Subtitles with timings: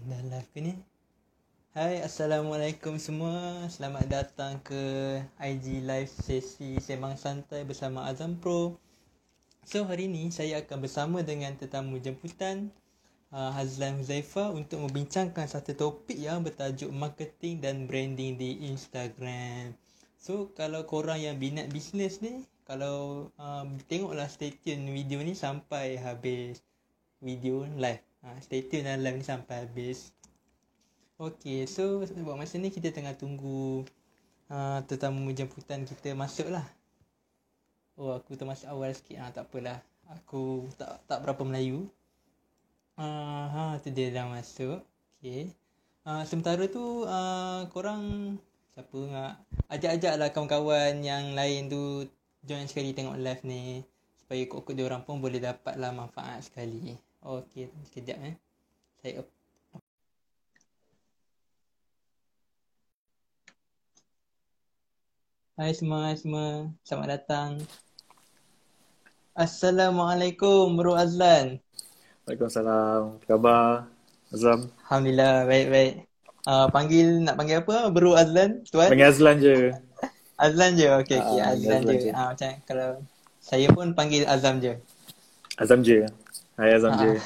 [0.00, 0.72] Dah live ke ni?
[1.76, 3.68] Hai, Assalamualaikum semua.
[3.68, 4.80] Selamat datang ke
[5.36, 8.80] IG live sesi Semang Santai bersama Azam Pro.
[9.68, 12.72] So, hari ni saya akan bersama dengan tetamu jemputan
[13.28, 19.76] uh, Hazlan Huzaifah untuk membincangkan satu topik yang bertajuk marketing dan branding di Instagram.
[20.16, 26.00] So, kalau korang yang minat bisnes ni, kalau um, tengoklah stay tune video ni sampai
[26.00, 26.64] habis
[27.20, 28.09] video live.
[28.20, 30.12] Ha, stay tune dalam live ni sampai habis.
[31.16, 33.84] Okay, so buat masa ni kita tengah tunggu
[34.52, 36.64] uh, tetamu jemputan kita masuk lah.
[37.96, 39.24] Oh, aku termasuk awal sikit.
[39.24, 39.80] Ha, tak apalah.
[40.20, 41.88] Aku tak tak berapa Melayu.
[43.00, 44.84] Uh, ha, tu dia dah masuk.
[45.20, 45.52] Okay.
[46.04, 48.36] Uh, sementara tu, uh, korang
[48.76, 49.32] siapa nak
[49.72, 52.04] ajak-ajak lah kawan-kawan yang lain tu
[52.44, 53.80] join sekali tengok live ni.
[54.20, 56.96] Supaya kok-kok dia orang pun boleh dapat lah manfaat sekali.
[57.20, 58.34] Okay, sekejap eh.
[59.04, 59.20] Saya
[65.60, 66.72] Hai semua, hai semua.
[66.80, 67.60] Selamat datang.
[69.36, 71.60] Assalamualaikum, Bro Azlan.
[72.24, 73.20] Waalaikumsalam.
[73.20, 73.68] Apa khabar?
[74.32, 74.72] Azam.
[74.88, 76.08] Alhamdulillah, baik-baik.
[76.48, 77.92] Uh, panggil, nak panggil apa?
[77.92, 78.88] Bro Azlan, tuan?
[78.88, 79.76] Panggil Azlan je.
[80.40, 81.36] Azlan je, okey, okay.
[81.36, 82.00] Ah, Azlan, Azlan je.
[82.00, 82.10] je.
[82.16, 82.90] Ah, macam kalau
[83.44, 84.80] saya pun panggil Azam je.
[85.60, 86.08] Azam je.
[86.60, 87.16] Hai Azam je.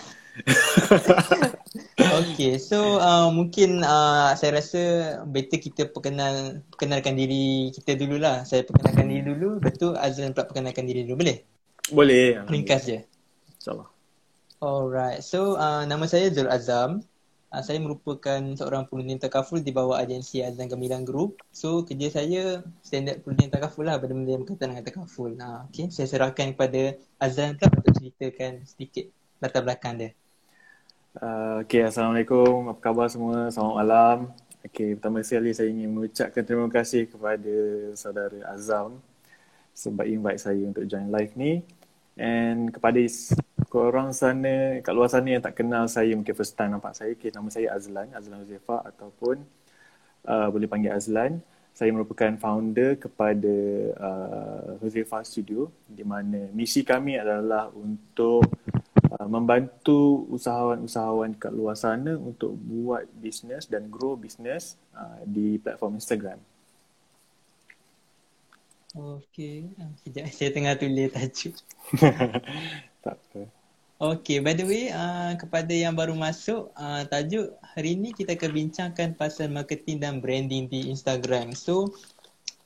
[1.98, 4.82] Okay, so uh, mungkin uh, saya rasa
[5.26, 8.46] better kita perkenal perkenalkan diri kita dululah.
[8.46, 11.42] Saya perkenalkan diri dulu, betul Azlan pula perkenalkan diri dulu, boleh?
[11.90, 12.46] Boleh.
[12.46, 13.02] Ringkas je.
[13.58, 13.90] InsyaAllah.
[14.62, 17.02] Alright, so uh, nama saya Zul Azam.
[17.50, 21.42] Uh, saya merupakan seorang penulis takaful di bawah agensi Azam Gemilang Group.
[21.50, 25.34] So kerja saya standard penulis takaful lah benda-benda yang berkaitan dengan takaful.
[25.34, 29.10] Uh, okay, saya serahkan kepada Azam pula untuk ceritakan sedikit
[29.44, 30.10] latar belakang dia.
[31.20, 32.72] Uh, okay, Assalamualaikum.
[32.72, 33.52] Apa khabar semua?
[33.52, 34.18] Selamat malam.
[34.64, 37.54] Okay, pertama sekali saya ingin mengucapkan terima kasih kepada
[37.92, 38.96] saudara Azam
[39.76, 41.60] sebab invite saya untuk join live ni.
[42.16, 42.96] And kepada
[43.68, 47.12] korang sana, kat luar sana yang tak kenal saya, mungkin first time nampak saya.
[47.12, 49.44] Okay, nama saya Azlan, Azlan Huzaifah ataupun
[50.24, 51.44] uh, boleh panggil Azlan.
[51.76, 53.54] Saya merupakan founder kepada
[53.98, 58.46] uh, Huzaifah Studio di mana misi kami adalah untuk
[59.26, 66.38] membantu usahawan-usahawan kat luar sana untuk buat bisnes dan grow bisnes uh, di platform Instagram.
[68.94, 69.66] Okay,
[70.06, 71.54] sekejap saya tengah tulis tajuk.
[73.04, 73.42] tak apa.
[73.94, 78.50] Okay, by the way, uh, kepada yang baru masuk, uh, tajuk hari ni kita akan
[78.54, 81.54] bincangkan pasal marketing dan branding di Instagram.
[81.58, 81.90] So,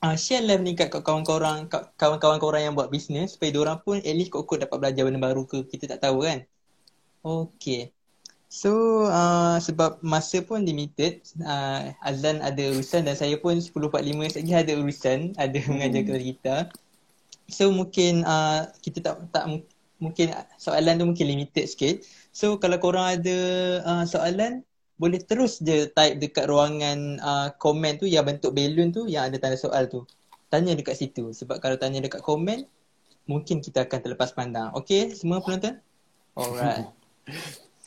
[0.03, 4.15] uh, share live ni kat kawan-kawan kawan-kawan korang yang buat bisnes supaya diorang pun at
[4.15, 6.43] least kot-kot dapat belajar benda baru ke kita tak tahu kan.
[7.19, 7.91] Okay.
[8.49, 14.53] So, uh, sebab masa pun limited, uh, Azlan ada urusan dan saya pun 10.45 lagi
[14.57, 16.61] ada urusan, ada mengajar kelas gitar.
[17.49, 22.05] So mungkin uh, kita tak tak mu- mungkin soalan tu mungkin limited sikit.
[22.29, 23.37] So kalau korang ada
[23.85, 24.65] uh, soalan
[24.99, 29.39] boleh terus je type dekat ruangan uh, komen tu yang bentuk balloon tu yang ada
[29.39, 30.03] tanda soal tu.
[30.51, 32.67] Tanya dekat situ sebab kalau tanya dekat komen
[33.23, 34.75] mungkin kita akan terlepas pandang.
[34.75, 35.79] Okay semua penonton?
[36.35, 36.91] Alright.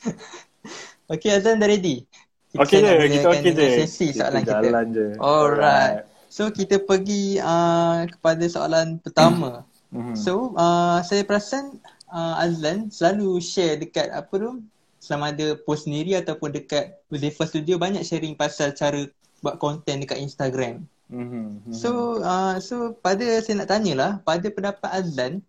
[1.13, 2.09] okay Azan dah ready?
[2.53, 3.67] Okey je, nak kita okey je.
[3.85, 4.53] Sesi Kita soalan kita.
[4.61, 5.07] jalan je.
[5.21, 5.95] Alright.
[6.33, 9.69] So kita pergi uh, kepada soalan pertama.
[9.93, 10.17] Mhm.
[10.17, 11.77] So uh, saya perasan
[12.09, 14.65] uh, Azlan selalu share dekat apa tu
[15.03, 19.03] sama ada post sendiri ataupun dekat Huzaifah Studio banyak sharing pasal cara
[19.43, 20.87] buat konten dekat Instagram.
[21.11, 21.67] Mhm.
[21.67, 21.73] Mhm.
[21.75, 25.43] So uh, so pada saya nak tanyalah pada pendapat Azlan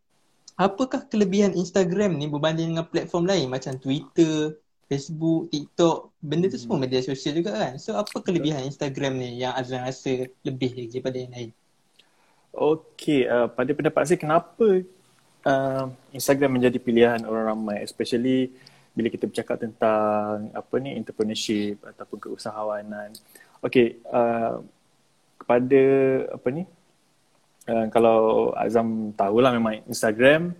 [0.58, 4.58] apakah kelebihan Instagram ni berbanding dengan platform lain macam Twitter,
[4.90, 7.78] Facebook, TikTok, benda tu semua media sosial juga kan.
[7.78, 11.50] So apa kelebihan Instagram ni yang Azlan rasa lebih lagi daripada yang lain?
[12.54, 14.66] Okey, uh, pada pendapat saya kenapa
[15.46, 18.54] uh, Instagram menjadi pilihan orang ramai especially
[18.94, 23.10] bila kita bercakap tentang apa ni entrepreneurship ataupun keusahawanan.
[23.60, 24.62] Okey, uh,
[25.34, 25.84] kepada
[26.30, 26.62] apa ni
[27.66, 30.54] uh, kalau Azam tahulah memang Instagram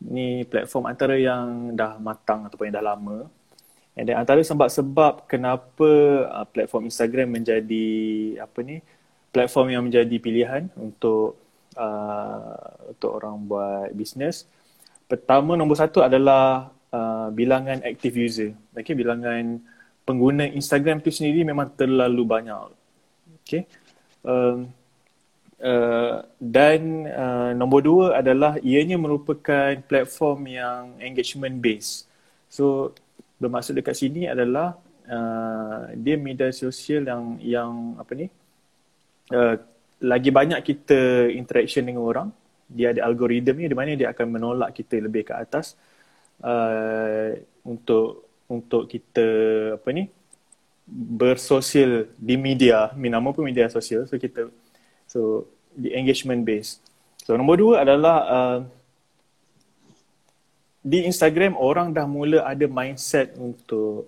[0.00, 3.18] ni platform antara yang dah matang ataupun yang dah lama.
[3.96, 5.88] And then antara sebab-sebab kenapa
[6.28, 7.88] uh, platform Instagram menjadi
[8.40, 8.80] apa ni
[9.32, 11.36] platform yang menjadi pilihan untuk
[11.76, 14.48] uh, untuk orang buat bisnes.
[15.06, 18.50] Pertama nombor satu adalah uh, bilangan active user.
[18.72, 19.60] Okay, bilangan
[20.08, 22.72] pengguna Instagram tu sendiri memang terlalu banyak.
[23.44, 23.68] Okay.
[24.24, 24.72] Um,
[25.60, 32.08] uh, dan uh, nombor dua adalah ianya merupakan platform yang engagement based.
[32.48, 32.96] So
[33.36, 37.70] bermaksud dekat sini adalah uh, dia media sosial yang yang
[38.00, 38.26] apa ni
[39.36, 39.54] uh,
[40.00, 42.28] lagi banyak kita interaction dengan orang
[42.66, 45.78] dia ada algoritma di mana dia akan menolak kita lebih ke atas
[46.42, 49.26] uh, untuk untuk kita
[49.78, 50.10] apa ni
[50.86, 54.50] bersosial di media nama pun media sosial so kita
[55.10, 56.78] so di engagement base
[57.26, 58.58] so nombor dua adalah uh,
[60.86, 64.06] di Instagram orang dah mula ada mindset untuk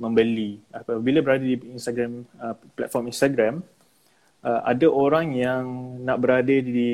[0.00, 0.56] membeli.
[0.72, 3.54] Apabila berada di Instagram uh, platform Instagram,
[4.40, 5.64] uh, ada orang yang
[6.00, 6.90] nak berada di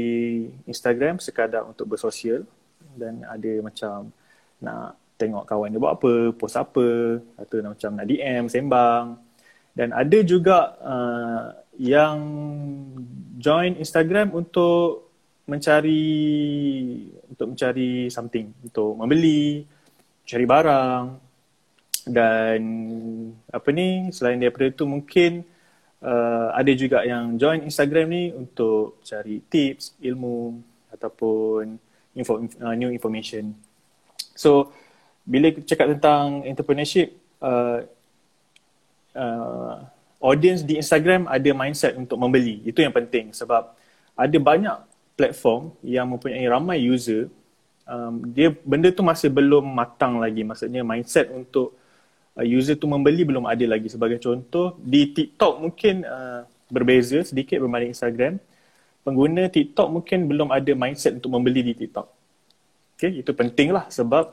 [0.67, 2.43] Instagram sekadar untuk bersosial
[2.99, 4.11] dan ada macam
[4.63, 9.07] nak tengok kawan dia buat apa, post apa, atau nak macam nak DM, sembang.
[9.75, 11.45] Dan ada juga uh,
[11.79, 12.19] yang
[13.39, 15.11] join Instagram untuk
[15.45, 16.07] mencari
[17.29, 19.67] untuk mencari something untuk membeli
[20.25, 21.05] cari barang
[22.09, 22.61] dan
[23.53, 25.45] apa ni selain daripada itu mungkin
[26.01, 30.65] uh, ada juga yang join Instagram ni untuk cari tips ilmu
[30.97, 31.77] ataupun
[32.17, 33.53] info uh, new information
[34.37, 34.71] so
[35.25, 37.81] bila cakap tentang entrepreneurship uh,
[39.17, 39.75] uh,
[40.21, 42.61] audience di Instagram ada mindset untuk membeli.
[42.63, 43.33] Itu yang penting.
[43.33, 43.73] Sebab
[44.15, 44.77] ada banyak
[45.17, 47.33] platform yang mempunyai ramai user.
[47.85, 50.45] Um, dia benda tu masih belum matang lagi.
[50.45, 51.73] Maksudnya mindset untuk
[52.37, 53.89] uh, user tu membeli belum ada lagi.
[53.89, 58.37] Sebagai contoh di TikTok mungkin uh, berbeza sedikit berbanding Instagram.
[59.05, 62.09] Pengguna TikTok mungkin belum ada mindset untuk membeli di TikTok
[63.05, 64.33] okay itu penting lah sebab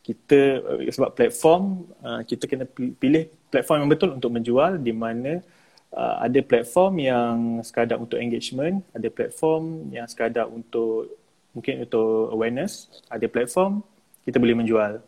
[0.00, 5.44] kita sebab platform uh, kita kena pilih platform yang betul untuk menjual di mana
[5.94, 7.34] uh, ada platform yang
[7.66, 11.18] sekadar untuk engagement, ada platform yang sekadar untuk
[11.50, 13.82] mungkin untuk awareness, ada platform
[14.22, 15.02] kita boleh menjual.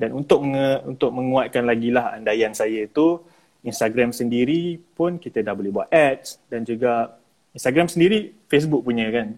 [0.00, 3.20] Dan untuk nge, untuk menguatkan lagi lah andaian saya itu
[3.60, 7.20] Instagram sendiri pun kita dah boleh buat ads dan juga
[7.52, 9.36] Instagram sendiri Facebook punya kan.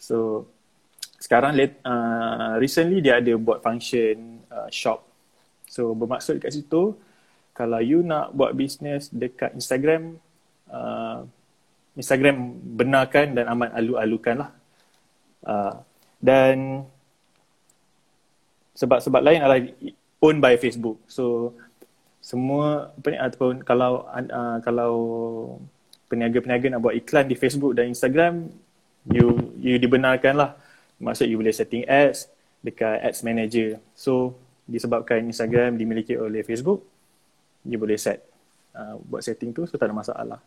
[0.00, 0.48] So
[1.26, 5.02] sekarang uh, recently dia ada buat function uh, shop.
[5.66, 6.94] So bermaksud kat situ
[7.50, 10.22] kalau you nak buat bisnes dekat Instagram,
[10.70, 11.26] uh,
[11.98, 14.50] Instagram benarkan dan amat alu-alukan lah.
[15.42, 15.74] Uh,
[16.22, 16.86] dan
[18.78, 19.66] sebab-sebab lain adalah
[20.22, 21.02] owned by Facebook.
[21.10, 21.56] So
[22.22, 24.92] semua apa ni ataupun kalau uh, kalau
[26.06, 28.46] peniaga-peniaga nak buat iklan di Facebook dan Instagram,
[29.10, 30.54] you you dibenarkan lah.
[30.96, 32.28] Maksud you boleh setting ads
[32.64, 33.78] dekat ads manager.
[33.92, 36.82] So disebabkan Instagram dimiliki oleh Facebook,
[37.62, 38.24] dia boleh set
[38.74, 40.40] uh, buat setting tu so tak ada masalah.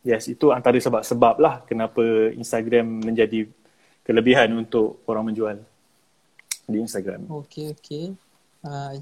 [0.00, 3.44] Yes itu antara sebab-sebab lah kenapa Instagram menjadi
[4.00, 5.60] kelebihan untuk orang menjual
[6.64, 7.26] di Instagram.
[7.44, 8.04] Okay, okay.
[8.64, 8.96] uh,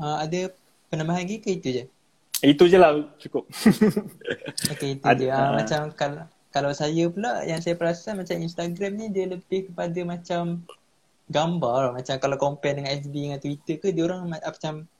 [0.00, 0.50] uh, ada
[0.88, 1.84] penambahan lagi ke itu je?
[2.40, 3.46] Itu je lah cukup.
[4.72, 8.36] Okay, itu ada, je uh, uh, macam kalau kalau saya pula yang saya perasan macam
[8.42, 10.62] Instagram ni dia lebih kepada macam
[11.30, 14.90] gambar macam kalau compare dengan FB dengan Twitter ke dia orang macam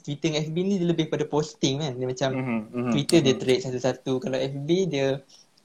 [0.00, 1.92] Twitter dengan FB ni dia lebih pada posting kan.
[1.98, 3.38] Dia macam mm-hmm, mm-hmm, Twitter mm-hmm.
[3.38, 4.12] dia trade satu-satu.
[4.22, 5.06] Kalau FB dia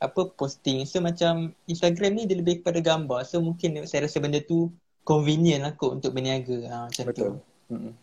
[0.02, 0.84] apa posting.
[0.84, 3.24] So macam Instagram ni dia lebih kepada gambar.
[3.24, 4.74] So mungkin saya rasa benda tu
[5.06, 6.58] convenient lah kot untuk berniaga.
[6.68, 7.16] Ha, macam Betul.
[7.16, 7.34] tu.
[7.74, 7.94] Mm-hmm.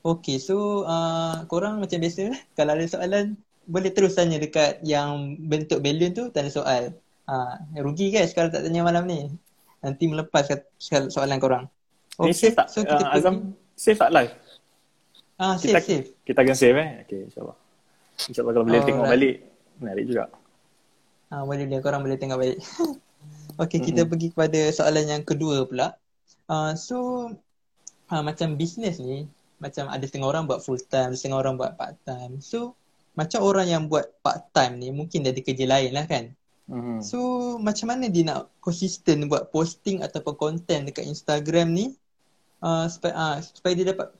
[0.00, 3.36] Okay so uh, korang macam biasa kalau ada soalan
[3.70, 6.90] boleh terus tanya dekat yang bentuk balloon tu tanya soal.
[7.30, 9.30] Ha, rugi guys kalau tak tanya malam ni.
[9.80, 10.50] Nanti melepas
[11.08, 11.64] soalan korang.
[12.20, 12.68] Okay, safe tak?
[12.68, 14.32] So, kita uh, Azam, safe tak live?
[15.40, 16.08] Ah, safe, kita, safe.
[16.26, 16.90] Kita akan save eh.
[17.06, 17.56] Okay, insyaAllah.
[18.28, 19.12] InsyaAllah kalau boleh oh, tengok right.
[19.16, 19.36] balik,
[19.80, 20.24] menarik juga.
[21.32, 21.80] Ah, boleh boleh.
[21.80, 22.58] Korang boleh tengok balik.
[23.62, 23.86] okay, mm-hmm.
[23.88, 25.96] kita pergi kepada soalan yang kedua pula.
[26.44, 27.30] Uh, so,
[28.12, 29.24] uh, macam bisnes ni,
[29.62, 32.42] macam ada setengah orang buat full time, setengah orang buat part time.
[32.44, 32.76] So,
[33.18, 36.30] macam orang yang buat part time ni, mungkin dia ada kerja lain lah kan?
[36.70, 36.98] Mm-hmm.
[37.02, 37.18] So,
[37.58, 41.86] macam mana dia nak konsisten buat posting ataupun konten dekat Instagram ni?
[42.60, 44.12] Uh, supaya, uh, supaya dia dapat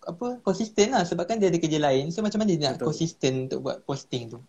[0.00, 1.04] apa konsisten lah.
[1.04, 2.08] Sebab kan dia ada kerja lain.
[2.10, 4.40] So macam mana dia nak konsisten untuk buat posting tu?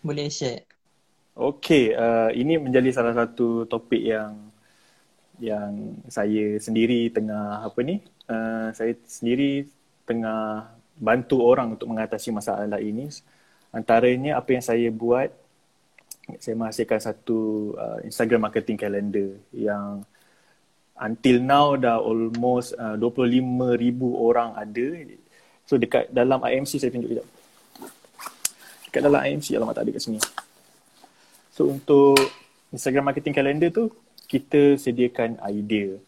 [0.00, 0.64] Boleh share.
[1.34, 4.50] Okay, uh, ini menjadi salah satu topik yang
[5.42, 7.98] yang saya sendiri tengah apa ni?
[8.30, 9.66] Uh, saya sendiri
[10.06, 13.10] tengah bantu orang untuk mengatasi masalah ini
[13.74, 15.28] antaranya apa yang saya buat
[16.40, 20.06] saya menghasilkan satu uh, Instagram marketing calendar yang
[20.96, 24.86] until now dah almost uh, 25 ribu orang ada.
[25.68, 27.26] So dekat dalam IMC saya tunjuk sekejap.
[28.88, 30.20] Dekat dalam IMC alamat tak ada kat sini.
[31.52, 32.18] So untuk
[32.72, 33.90] Instagram marketing calendar tu
[34.30, 35.98] kita sediakan idea.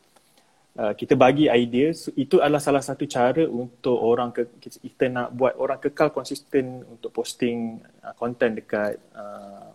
[0.76, 5.32] Uh, kita bagi idea so, itu adalah salah satu cara untuk orang ke, kita nak
[5.32, 9.72] buat orang kekal konsisten untuk posting uh, content dekat uh,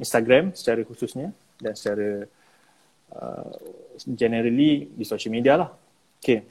[0.00, 2.24] Instagram secara khususnya dan secara
[3.16, 3.52] uh,
[4.16, 5.70] generally di social media lah.
[6.20, 6.44] Okay.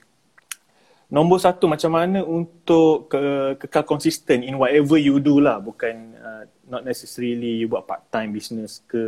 [1.09, 6.45] Nombor satu macam mana untuk ke, kekal konsisten in whatever you do lah bukan uh,
[6.69, 9.01] not necessarily you buat part time business ke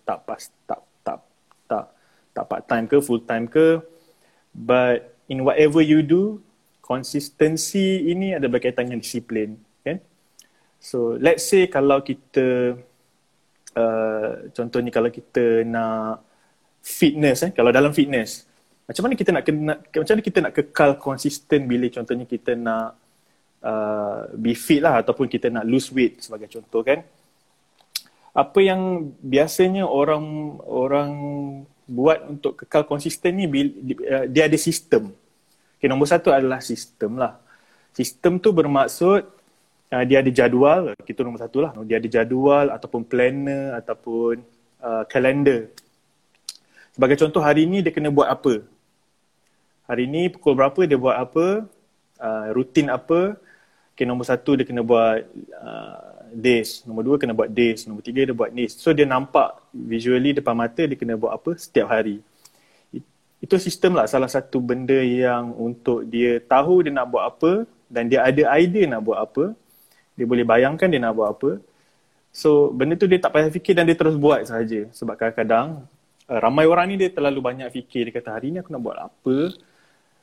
[0.00, 1.20] tak pas tak tak
[1.68, 1.84] tak
[2.32, 3.84] tak part time ke full time ke
[4.54, 6.40] but in whatever you do
[6.84, 9.98] konsistensi ini ada berkaitan dengan disiplin kan?
[10.78, 12.76] So let's say kalau kita
[13.76, 16.22] uh, contohnya kalau kita nak
[16.84, 18.44] fitness eh kalau dalam fitness
[18.84, 22.98] macam mana kita nak kena macam mana kita nak kekal konsisten bila contohnya kita nak
[23.62, 27.00] uh, be fit lah ataupun kita nak lose weight sebagai contoh kan?
[28.32, 31.10] Apa yang biasanya orang orang
[31.92, 35.12] buat untuk kekal konsisten ni uh, dia ada sistem.
[35.76, 37.36] Okay, nombor satu adalah sistem lah.
[37.92, 39.20] Sistem tu bermaksud
[39.92, 41.76] uh, dia ada jadual kita nombor satu lah.
[41.84, 44.40] Dia ada jadual ataupun planner ataupun
[44.80, 45.68] uh, kalender
[46.92, 48.60] sebagai contoh hari ni dia kena buat apa?
[49.88, 51.64] Hari ni pukul berapa dia buat apa?
[52.20, 53.40] Uh, rutin apa?
[53.96, 55.24] Okay, nombor satu dia kena buat
[55.56, 56.82] uh, days.
[56.88, 58.74] Nombor dua kena buat days nombor tiga dia buat days.
[58.76, 61.54] So dia nampak visually depan mata dia kena buat apa?
[61.56, 62.24] Setiap hari.
[63.42, 68.06] Itu sistem lah salah satu benda yang untuk dia tahu dia nak buat apa dan
[68.06, 69.44] dia ada idea nak buat apa
[70.16, 71.50] dia boleh bayangkan dia nak buat apa.
[72.32, 74.88] So benda tu dia tak payah fikir dan dia terus buat sahaja.
[74.92, 75.84] Sebab kadang-kadang
[76.30, 78.08] uh, ramai orang ni dia terlalu banyak fikir.
[78.08, 79.36] Dia kata hari ni aku nak buat apa?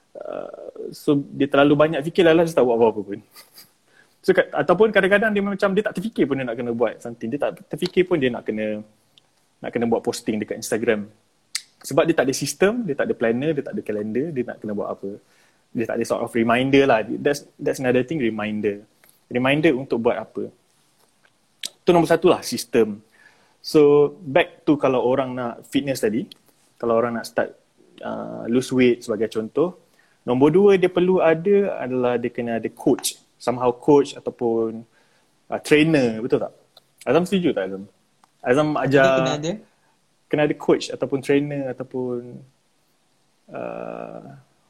[0.10, 3.20] Uh, so dia terlalu banyak fikir lah dia tak buat apa-apa pun
[4.24, 7.30] so, ataupun kadang-kadang dia macam dia tak terfikir pun dia nak kena buat something.
[7.32, 8.84] Dia tak terfikir pun dia nak kena
[9.60, 11.12] nak kena buat posting dekat Instagram.
[11.84, 14.58] Sebab dia tak ada sistem dia tak ada planner dia tak ada calendar dia nak
[14.60, 15.12] kena buat apa.
[15.70, 17.06] Dia tak ada sort of reminder lah.
[17.06, 18.82] That's, that's another thing reminder.
[19.30, 20.50] Reminder untuk buat apa.
[21.86, 23.06] Tu nombor satu lah sistem.
[23.62, 26.26] So back to kalau orang nak fitness tadi,
[26.80, 27.54] kalau orang nak start
[28.02, 29.78] uh, lose weight sebagai contoh,
[30.24, 34.84] nombor dua dia perlu ada adalah dia kena ada coach, somehow coach ataupun
[35.48, 36.54] uh, trainer, betul tak?
[37.08, 37.84] Azam setuju tak Azam?
[38.44, 39.52] Azam ajar dia kena ada
[40.30, 42.20] kena ada coach ataupun trainer ataupun
[43.50, 44.24] uh,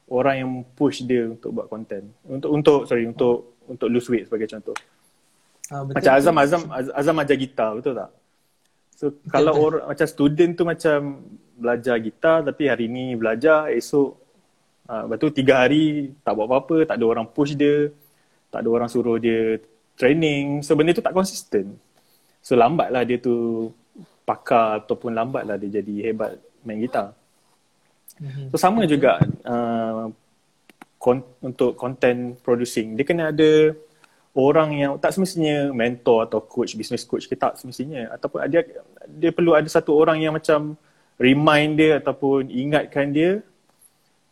[0.08, 2.06] orang yang push dia untuk buat content.
[2.24, 4.78] Untuk untuk sorry untuk untuk lose weight sebagai contoh.
[5.70, 6.62] Uh, betul macam Azam Azam
[6.94, 8.10] Azam ajar gitar, betul tak?
[8.94, 10.98] So kalau orang macam student tu macam
[11.60, 14.16] belajar gitar tapi hari ni belajar esok
[14.88, 17.94] uh, lepas tu tiga hari tak buat apa-apa, tak ada orang push dia,
[18.50, 19.62] tak ada orang suruh dia
[19.94, 20.60] training.
[20.66, 21.78] So benda tu tak konsisten.
[22.42, 23.68] So lambatlah dia tu
[24.26, 27.14] pakar ataupun lambatlah dia jadi hebat main gitar.
[28.20, 28.52] Mhm.
[28.52, 30.12] So sama juga uh,
[31.00, 32.94] kon- untuk content producing.
[32.98, 33.72] Dia kena ada
[34.36, 38.62] orang yang tak semestinya mentor atau coach, business coach ke tak semestinya ataupun dia
[39.10, 40.78] dia perlu ada satu orang yang macam
[41.18, 43.42] remind dia ataupun ingatkan dia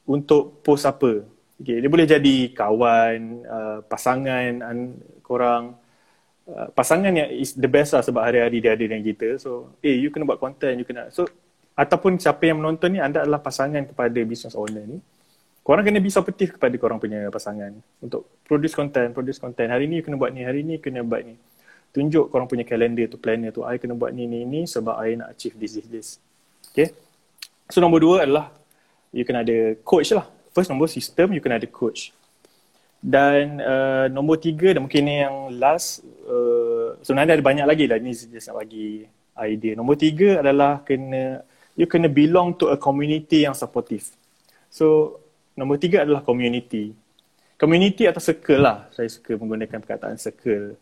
[0.09, 1.27] untuk post apa.
[1.59, 4.95] Okay, dia boleh jadi kawan, uh, pasangan an,
[5.27, 5.75] korang.
[6.49, 9.37] Uh, pasangan yang is the best lah sebab hari-hari dia ada dengan kita.
[9.43, 11.11] So, eh, hey, you kena buat content, you kena.
[11.11, 11.27] So,
[11.75, 14.99] ataupun siapa yang menonton ni, anda adalah pasangan kepada business owner ni
[15.69, 19.69] korang kena be supportive kepada korang punya pasangan untuk produce content, produce content.
[19.69, 21.37] Hari ni kena buat ni, hari ni kena buat ni.
[21.93, 23.61] Tunjuk korang punya calendar tu, planner tu.
[23.69, 26.09] I kena buat ni, ni, ni sebab I nak achieve this, this, this.
[26.73, 26.97] Okay.
[27.69, 28.49] So nombor dua adalah
[29.13, 30.25] you kena ada coach lah.
[30.59, 32.11] First nombor sistem, you kena ada coach.
[32.99, 38.03] Dan uh, nombor tiga dan mungkin ni yang last, uh, sebenarnya ada banyak lagi lah.
[38.03, 39.07] Ni just nak bagi
[39.39, 39.79] idea.
[39.79, 41.47] Nombor tiga adalah kena,
[41.79, 44.11] you kena belong to a community yang supportive.
[44.67, 45.23] So
[45.59, 46.95] Nombor tiga adalah community.
[47.59, 48.87] Community atau circle lah.
[48.95, 50.79] Saya suka menggunakan perkataan circle.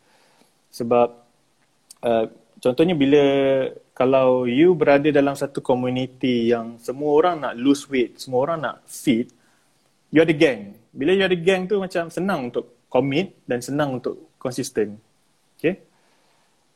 [0.68, 1.08] Sebab
[2.04, 2.28] uh,
[2.60, 3.24] contohnya bila
[3.96, 8.76] kalau you berada dalam satu community yang semua orang nak lose weight, semua orang nak
[8.84, 9.32] fit,
[10.16, 10.72] you ada gang.
[10.96, 14.96] Bila you ada gang tu macam senang untuk commit dan senang untuk konsisten.
[15.60, 15.84] Okay?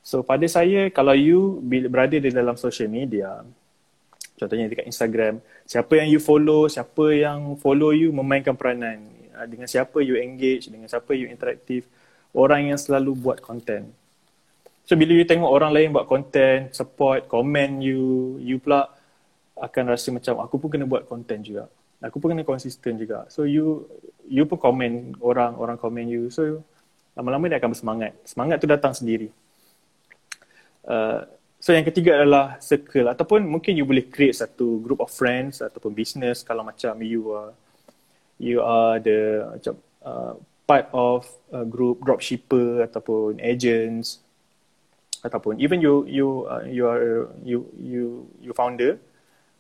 [0.05, 3.41] So pada saya kalau you berada di dalam social media,
[4.41, 9.05] contohnya dekat Instagram siapa yang you follow siapa yang follow you memainkan peranan
[9.37, 11.85] ah, dengan siapa you engage dengan siapa you interaktif
[12.33, 13.93] orang yang selalu buat content
[14.89, 18.89] so bila you tengok orang lain buat content support comment you you pula
[19.61, 21.69] akan rasa macam aku pun kena buat content juga
[22.01, 23.29] aku pun kena konsisten juga.
[23.29, 23.89] So you
[24.27, 26.33] you pun comment orang orang comment you.
[26.33, 26.65] So
[27.15, 28.13] lama-lama dia akan bersemangat.
[28.25, 29.29] Semangat tu datang sendiri.
[30.85, 31.29] Uh,
[31.61, 33.05] So yang ketiga adalah circle.
[33.13, 37.53] Ataupun mungkin you boleh create satu group of friends ataupun business kalau macam you are
[38.41, 40.33] you are the macam uh,
[40.65, 44.25] part of a group dropshipper ataupun agents
[45.21, 48.97] ataupun even you you uh, you are you you you founder.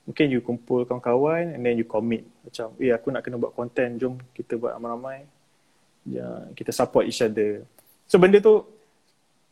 [0.08, 3.92] Mungkin you kumpul kawan-kawan and then you commit macam eh aku nak kena buat content
[4.00, 5.28] jom kita buat ramai-ramai.
[6.08, 7.64] Ya kita support each other.
[8.08, 8.64] So benda tu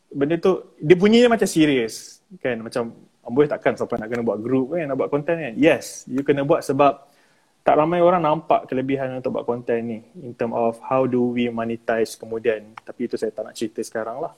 [0.09, 2.57] benda tu dia bunyinya macam serius kan?
[2.59, 5.53] Macam amboi takkan siapa nak kena buat group kan nak buat content kan?
[5.55, 7.09] Yes you kena buat sebab
[7.61, 11.45] tak ramai orang nampak kelebihan untuk buat content ni in term of how do we
[11.53, 12.73] monetize kemudian.
[12.81, 14.33] Tapi itu saya tak nak cerita sekarang lah.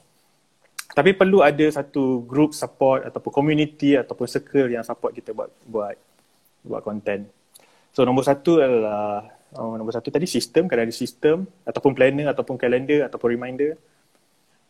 [0.91, 5.95] Tapi perlu ada satu group support ataupun community ataupun circle yang support kita buat buat
[6.67, 7.23] buat content.
[7.91, 12.55] So nombor satu adalah oh, nombor satu tadi sistem, kena ada sistem ataupun planner ataupun
[12.55, 13.75] calendar ataupun reminder.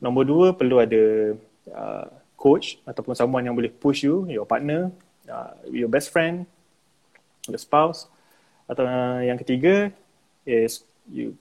[0.01, 1.03] Nombor dua perlu ada
[1.69, 4.89] uh, coach ataupun someone yang boleh push you, your partner,
[5.29, 6.49] uh, your best friend,
[7.45, 8.09] your spouse.
[8.65, 9.93] Atau uh, yang ketiga
[10.41, 11.37] is you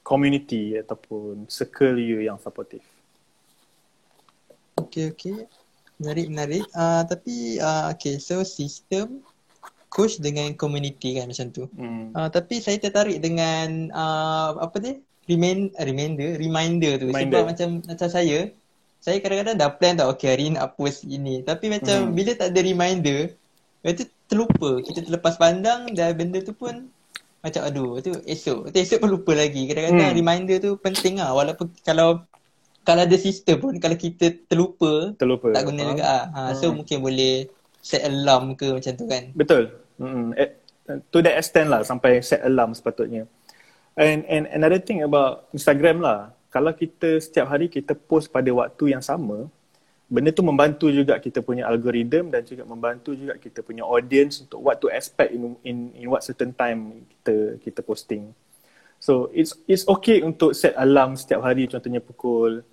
[0.00, 2.84] community ataupun circle you yang supportive.
[4.80, 5.44] Okay, okay.
[6.00, 6.64] Menarik, menarik.
[6.72, 8.16] Uh, tapi, uh, okay.
[8.16, 9.20] So, sistem,
[10.00, 11.68] coach dengan community kan macam tu.
[11.76, 12.16] Hmm.
[12.16, 15.04] Uh, tapi saya tertarik dengan, uh, apa ni?
[15.28, 17.12] Remind, reminder, reminder tu.
[17.12, 17.28] Reminder.
[17.28, 18.48] Sebab macam macam saya,
[19.04, 21.44] saya kadang-kadang dah plan tau, okay hari ni nak post ini.
[21.44, 22.12] Tapi macam hmm.
[22.16, 23.20] bila tak ada reminder,
[23.84, 24.80] itu terlupa.
[24.80, 26.88] Kita terlepas pandang dan benda tu pun
[27.40, 28.68] macam aduh, tu esok.
[28.72, 29.64] Tu esok pun lupa lagi.
[29.68, 30.18] Kadang-kadang hmm.
[30.18, 31.32] reminder tu penting lah.
[31.32, 32.24] Walaupun kalau
[32.84, 35.52] kalau ada sistem pun kalau kita terlupa, terlupa.
[35.52, 36.24] tak guna juga ah.
[36.32, 36.84] Ha, so hmm.
[36.84, 37.48] mungkin boleh
[37.80, 39.32] set alarm ke macam tu kan.
[39.32, 39.79] Betul.
[40.00, 40.32] Hmm.
[41.12, 43.28] To that extent lah sampai set alarm sepatutnya.
[44.00, 48.96] And and another thing about Instagram lah, kalau kita setiap hari kita post pada waktu
[48.96, 49.46] yang sama,
[50.08, 54.58] benda tu membantu juga kita punya algorithm dan juga membantu juga kita punya audience untuk
[54.64, 58.32] what to expect in in in what certain time kita kita posting.
[58.98, 62.64] So it's it's okay untuk set alarm setiap hari contohnya pukul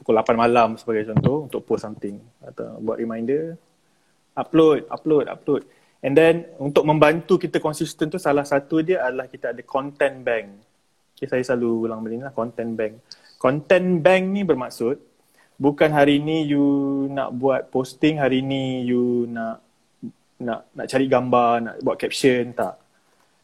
[0.00, 3.58] pukul 8 malam sebagai contoh untuk post something atau buat reminder
[4.38, 5.62] upload upload upload
[6.04, 10.46] and then untuk membantu kita konsisten tu salah satu dia adalah kita ada content bank
[11.14, 12.94] okay, saya selalu ulang benda ni lah content bank
[13.38, 14.96] content bank ni bermaksud
[15.58, 19.62] bukan hari ni you nak buat posting hari ni you nak
[20.38, 22.78] nak nak cari gambar nak buat caption tak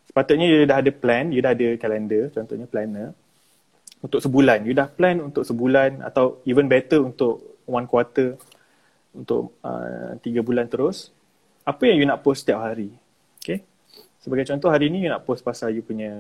[0.07, 3.11] sepatutnya you dah ada plan you dah ada kalender contohnya planner
[4.05, 4.69] untuk sebulan.
[4.69, 8.37] You dah plan untuk sebulan atau even better untuk one quarter
[9.17, 11.09] untuk uh, tiga bulan terus.
[11.65, 12.93] Apa yang you nak post setiap hari?
[13.41, 13.65] Okay.
[14.21, 16.13] Sebagai contoh hari ni you nak post pasal you punya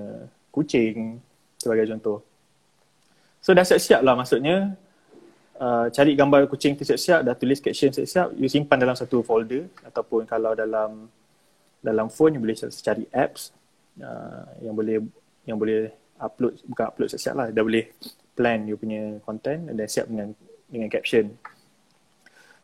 [0.48, 1.20] kucing
[1.60, 2.24] sebagai contoh.
[3.44, 4.72] So dah siap-siap lah maksudnya
[5.60, 9.68] uh, cari gambar kucing tu siap-siap, dah tulis caption siap-siap, you simpan dalam satu folder
[9.84, 11.12] ataupun kalau dalam
[11.84, 13.52] dalam phone you boleh cari apps
[14.00, 15.04] uh, yang boleh
[15.44, 17.92] yang boleh upload bukan upload siap-siap lah dah boleh
[18.32, 20.32] plan you punya content dan siap dengan
[20.72, 21.36] dengan caption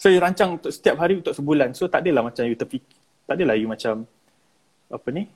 [0.00, 1.76] so you rancang untuk setiap hari untuk sebulan.
[1.76, 2.96] So tak adalah macam you terfikir
[3.28, 4.08] tak adalah you macam
[4.90, 5.28] apa ni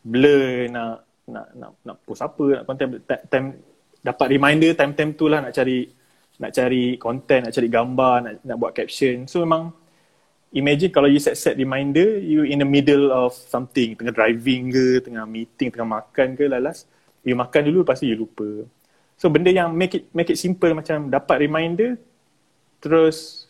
[0.00, 2.90] blur nak nak nak nak post apa nak content.
[3.04, 3.46] Time, time
[4.00, 5.84] dapat reminder time-time tu lah nak cari
[6.40, 9.28] nak cari content nak cari gambar nak nak buat caption.
[9.28, 9.74] So memang
[10.56, 13.98] imagine kalau you set set reminder you in the middle of something.
[13.98, 16.86] Tengah driving ke tengah meeting tengah makan ke lalas
[17.20, 18.64] you makan dulu lepas tu you lupa.
[19.20, 22.00] So benda yang make it make it simple macam dapat reminder
[22.80, 23.41] terus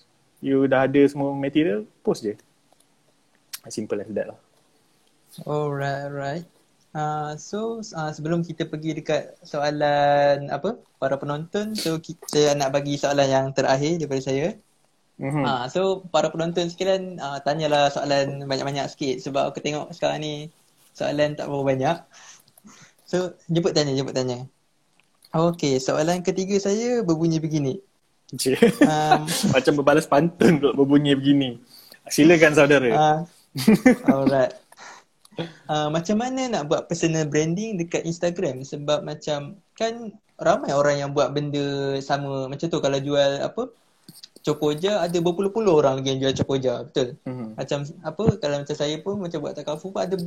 [0.43, 2.35] you dah ada semua material post je.
[3.63, 4.39] As simple as that lah.
[5.47, 6.45] Alright, right.
[6.93, 13.01] Uh, so uh, sebelum kita pergi dekat soalan apa para penonton so kita nak bagi
[13.01, 14.53] soalan yang terakhir daripada saya.
[15.17, 15.45] Mm-hmm.
[15.47, 15.81] Uh, so
[16.13, 20.35] para penonton sekalian uh, tanyalah soalan banyak-banyak sikit sebab aku tengok sekarang ni
[20.93, 21.97] soalan tak berapa banyak.
[23.09, 24.49] So, jemput tanya, jemput tanya.
[25.33, 27.81] Okay, soalan ketiga saya berbunyi begini.
[28.33, 31.61] Um, Macam berbalas pantun pula berbunyi begini.
[32.09, 32.89] Silakan saudara.
[32.91, 33.19] Uh,
[34.09, 34.53] alright.
[35.65, 38.65] Uh, macam mana nak buat personal branding dekat Instagram?
[38.69, 42.53] Sebab macam kan ramai orang yang buat benda sama.
[42.53, 43.73] Macam tu kalau jual apa
[44.43, 47.15] Copoja ada berpuluh-puluh orang lagi yang jual Copoja, betul?
[47.23, 47.49] Mm-hmm.
[47.55, 50.19] Macam apa kalau macam saya pun macam buat takafu pun ada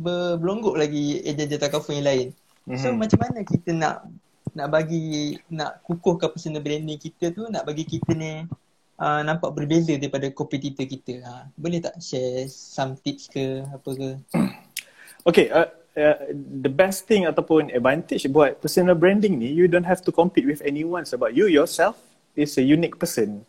[0.00, 2.26] berlonggok lagi ejen-ejen takafu yang lain.
[2.64, 2.80] Mm-hmm.
[2.80, 4.08] So macam mana kita nak
[4.54, 8.44] nak bagi nak kukuhkan personal branding kita tu nak bagi kita ni
[9.00, 11.24] uh, nampak berbeza daripada kompetitor kita.
[11.24, 14.10] Ha, boleh tak share some tips ke apa ke?
[15.20, 15.68] Okay, uh,
[16.00, 20.48] uh, the best thing ataupun advantage buat personal branding ni you don't have to compete
[20.48, 22.00] with anyone sebab you yourself
[22.32, 23.44] is a unique person.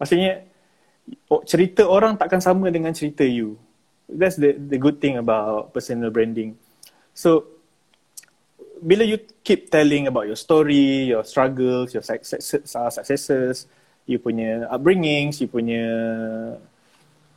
[0.00, 0.48] Maksudnya
[1.44, 3.60] cerita orang takkan sama dengan cerita you.
[4.08, 6.56] That's the the good thing about personal branding.
[7.12, 7.59] So
[8.80, 13.68] bila you keep telling about your story, your struggles, your successes, uh, successes,
[14.08, 15.84] you punya upbringings, you punya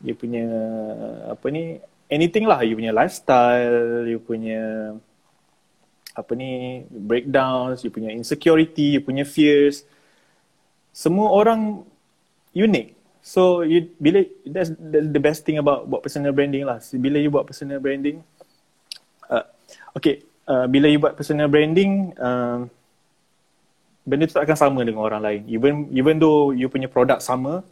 [0.03, 0.45] you punya
[1.29, 1.79] apa ni
[2.11, 4.95] anything lah, you punya lifestyle, you punya
[6.13, 9.85] apa ni breakdowns, you punya insecurity, you punya fears.
[10.93, 11.83] Semua orang
[12.53, 12.99] unik.
[13.23, 16.83] So you bila that's the, the best thing about buat personal branding lah.
[16.91, 18.19] Bila you buat personal branding,
[19.31, 19.47] uh,
[19.95, 22.67] okay, uh, bila you buat personal branding, uh,
[24.03, 25.41] benda tu tak akan sama dengan orang lain.
[25.47, 27.63] Even even though you punya produk sama,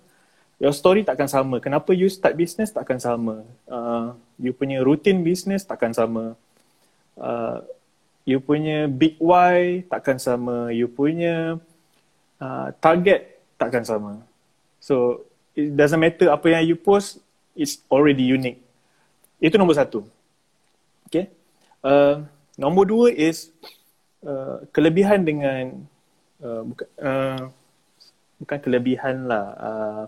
[0.61, 1.59] your story takkan sama.
[1.59, 3.43] Kenapa you start business takkan sama.
[3.67, 6.37] Uh, you punya routine business takkan sama.
[7.19, 7.65] Uh,
[8.23, 10.71] you punya big why takkan sama.
[10.71, 11.59] You punya
[12.39, 14.21] uh, target takkan sama.
[14.81, 17.19] So it doesn't matter apa yang you post,
[17.53, 18.61] it's already unique.
[19.41, 20.05] Itu nombor satu.
[21.09, 21.27] Okay.
[21.81, 22.23] Uh,
[22.61, 23.49] nombor dua is
[24.21, 25.81] uh, kelebihan dengan
[26.45, 27.41] uh, bukan uh,
[28.37, 29.45] bukan kelebihan lah.
[29.57, 30.03] Uh,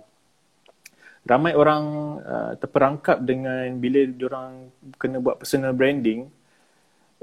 [1.26, 1.84] ramai orang
[2.22, 4.70] uh, terperangkap dengan bila diorang
[5.02, 6.30] kena buat personal branding,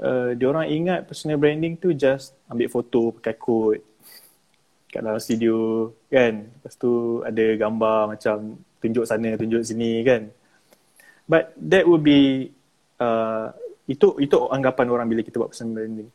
[0.03, 3.81] uh, diorang ingat personal branding tu just ambil foto pakai code
[4.91, 10.27] kat dalam studio kan lepas tu ada gambar macam tunjuk sana tunjuk sini kan
[11.31, 12.51] but that would be
[12.99, 13.55] uh,
[13.91, 16.07] itu itu anggapan orang bila kita buat personal branding.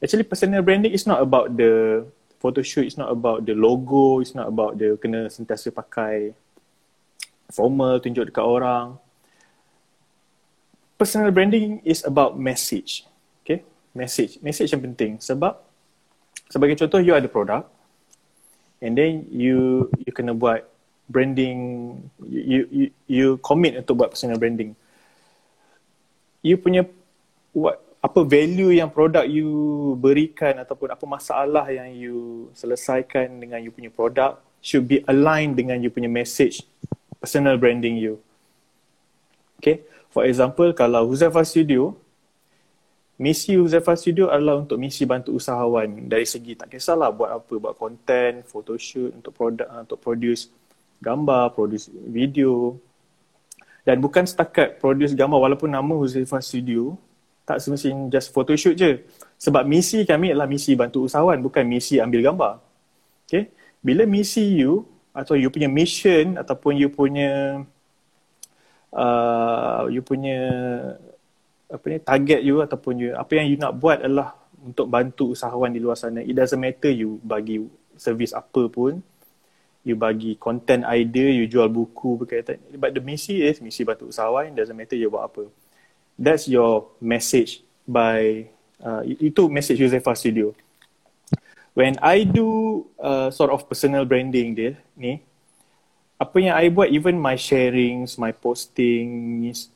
[0.00, 2.06] Actually personal branding is not about the
[2.40, 6.32] photo shoot it's not about the logo it's not about the kena sentiasa pakai
[7.52, 8.96] formal tunjuk dekat orang.
[10.96, 13.04] Personal branding is about message
[13.44, 13.60] okay?
[13.92, 15.20] Message message yang penting.
[15.20, 15.60] Sebab
[16.48, 17.68] sebagai contoh you ada produk
[18.80, 20.64] and then you you kena buat
[21.10, 21.58] branding
[22.24, 24.72] you you you commit untuk buat personal branding.
[26.38, 26.86] You punya
[27.52, 29.50] what apa value yang produk you
[29.98, 35.82] berikan ataupun apa masalah yang you selesaikan dengan you punya produk should be aligned dengan
[35.82, 36.62] you punya message
[37.18, 38.22] personal branding you.
[39.58, 39.82] Okay?
[40.14, 41.98] For example kalau Huzaifah Studio
[43.18, 46.06] misi Huzaifah Studio adalah untuk misi bantu usahawan.
[46.06, 50.54] Dari segi tak kisahlah buat apa, buat konten, photoshoot untuk produk, untuk produce
[51.02, 52.78] gambar, produce video.
[53.82, 56.94] Dan bukan setakat produce gambar walaupun nama Huzaifah Studio
[57.48, 59.00] tak semestinya just photoshoot je.
[59.40, 62.60] Sebab misi kami adalah misi bantu usahawan bukan misi ambil gambar.
[63.24, 63.48] Okay?
[63.78, 67.62] bila misi you atau you punya mission ataupun you punya
[68.94, 70.38] uh, you punya
[71.68, 75.70] apa ni target you ataupun you apa yang you nak buat adalah untuk bantu usahawan
[75.70, 76.18] di luar sana.
[76.22, 77.62] It doesn't matter you bagi
[77.94, 78.98] servis apa pun.
[79.86, 82.58] You bagi content idea you jual buku berkaitan.
[82.76, 85.46] But the misi is misi bantu usahawan doesn't matter you buat apa
[86.18, 88.50] that's your message by
[88.82, 90.52] uh, itu message Josefa Studio
[91.72, 95.22] when I do uh, sort of personal branding dia ni
[96.18, 99.70] apa yang I buat even my sharings my postings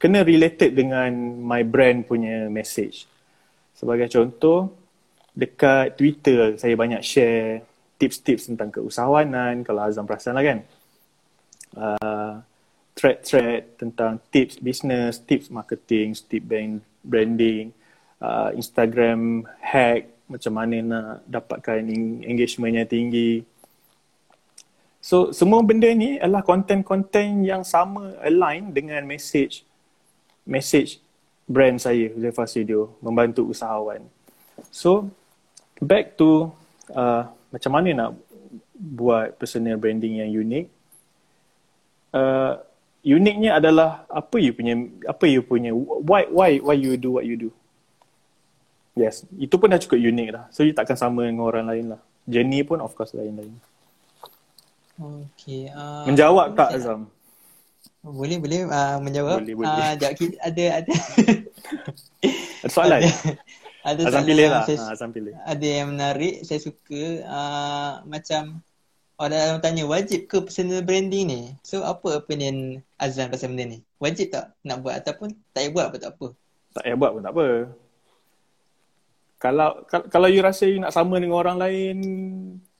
[0.00, 1.12] kena related dengan
[1.44, 3.04] my brand punya message.
[3.76, 4.72] Sebagai contoh,
[5.36, 7.60] dekat Twitter saya banyak share
[8.00, 10.58] tips-tips tentang keusahawanan kalau Azam perasan lah kan.
[11.76, 12.34] Uh,
[12.96, 17.70] thread-thread tentang tips business, tips marketing, tips branding,
[18.24, 21.86] uh, Instagram hack, macam mana nak dapatkan
[22.24, 23.44] engagement yang tinggi.
[24.98, 29.62] So semua benda ni adalah konten-konten yang sama align dengan message
[30.42, 30.98] message
[31.46, 34.02] brand saya Zefa Studio membantu usahawan.
[34.74, 35.06] So
[35.78, 36.50] back to
[36.90, 38.10] uh, macam mana nak
[38.74, 40.66] buat personal branding yang unik.
[42.10, 42.65] Uh,
[43.06, 44.74] uniknya adalah apa you punya
[45.06, 47.50] apa you punya why why why you do what you do.
[48.98, 50.44] Yes, itu pun dah cukup unik dah.
[50.50, 52.00] So you takkan sama dengan orang lain lah.
[52.26, 53.54] Journey pun of course lain-lain.
[54.96, 55.68] Okay.
[55.70, 57.06] Uh, Menjawab tak Azam?
[58.00, 59.44] Boleh boleh uh, menjawab.
[59.44, 59.68] Boleh boleh.
[59.70, 60.92] Uh, jap, ada ada.
[62.64, 63.00] ada soalan.
[63.86, 64.62] Ada, ada Azam pilih lah.
[64.66, 65.32] Saya, ha, Azam pilih.
[65.44, 66.34] Ada yang menarik.
[66.42, 68.64] Saya suka uh, macam
[69.16, 71.40] orang tanya wajib ke personal branding ni?
[71.64, 73.78] So apa opinion Azam pasal benda ni?
[74.00, 76.26] Wajib tak nak buat ataupun tak payah buat pun tak apa?
[76.76, 77.46] Tak payah buat pun tak apa
[79.36, 81.96] kalau kalau you rasa you nak sama dengan orang lain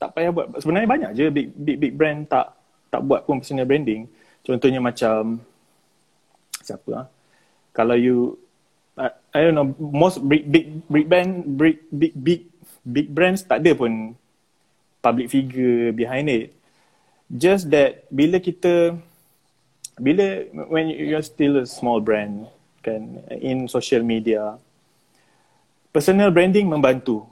[0.01, 2.57] tak payah buat sebenarnya banyak je big big big brand tak
[2.89, 4.09] tak buat pun personal branding
[4.41, 5.37] contohnya macam
[6.65, 7.07] siapa ah
[7.77, 8.33] kalau you
[9.37, 12.41] I don't know most big big big brand big big big
[12.81, 14.17] big brands tak ada pun
[15.01, 16.53] public figure behind it.
[17.27, 18.95] Just that bila kita
[19.97, 22.47] bila when you're still a small brand
[22.85, 24.61] kan in social media
[25.91, 27.25] personal branding membantu.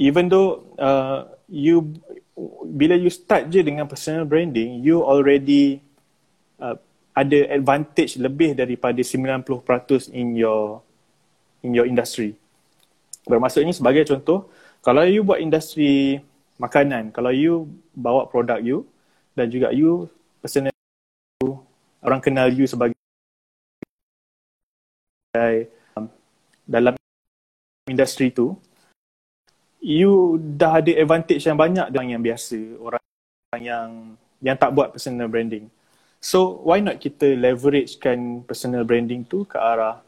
[0.00, 1.94] Even though uh, you
[2.66, 5.84] bila you start je dengan personal branding you already
[6.58, 6.74] uh,
[7.12, 10.80] ada advantage lebih daripada 90% in your
[11.60, 12.34] in your industry.
[13.28, 14.48] Bermaksudnya sebagai contoh
[14.80, 16.24] kalau you buat industri
[16.60, 17.64] makanan kalau you
[17.96, 18.84] bawa produk you
[19.32, 20.04] dan juga you
[20.44, 20.70] personal
[22.04, 22.92] orang kenal you sebagai
[25.96, 26.04] um,
[26.68, 26.92] dalam
[27.88, 28.52] industri tu
[29.80, 33.00] you dah ada advantage yang banyak dengan yang biasa orang
[33.56, 33.88] yang
[34.44, 35.72] yang tak buat personal branding
[36.20, 40.04] so why not kita leveragekan personal branding tu ke arah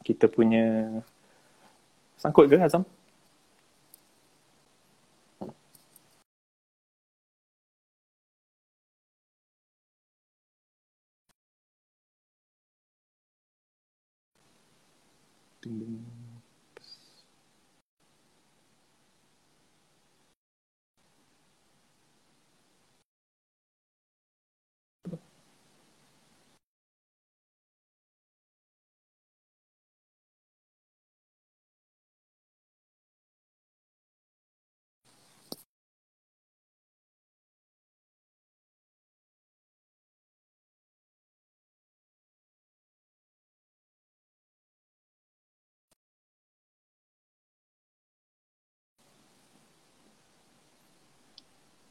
[0.00, 0.88] kita punya
[2.16, 2.84] sangkut ke Azam?
[15.60, 16.09] 叮咚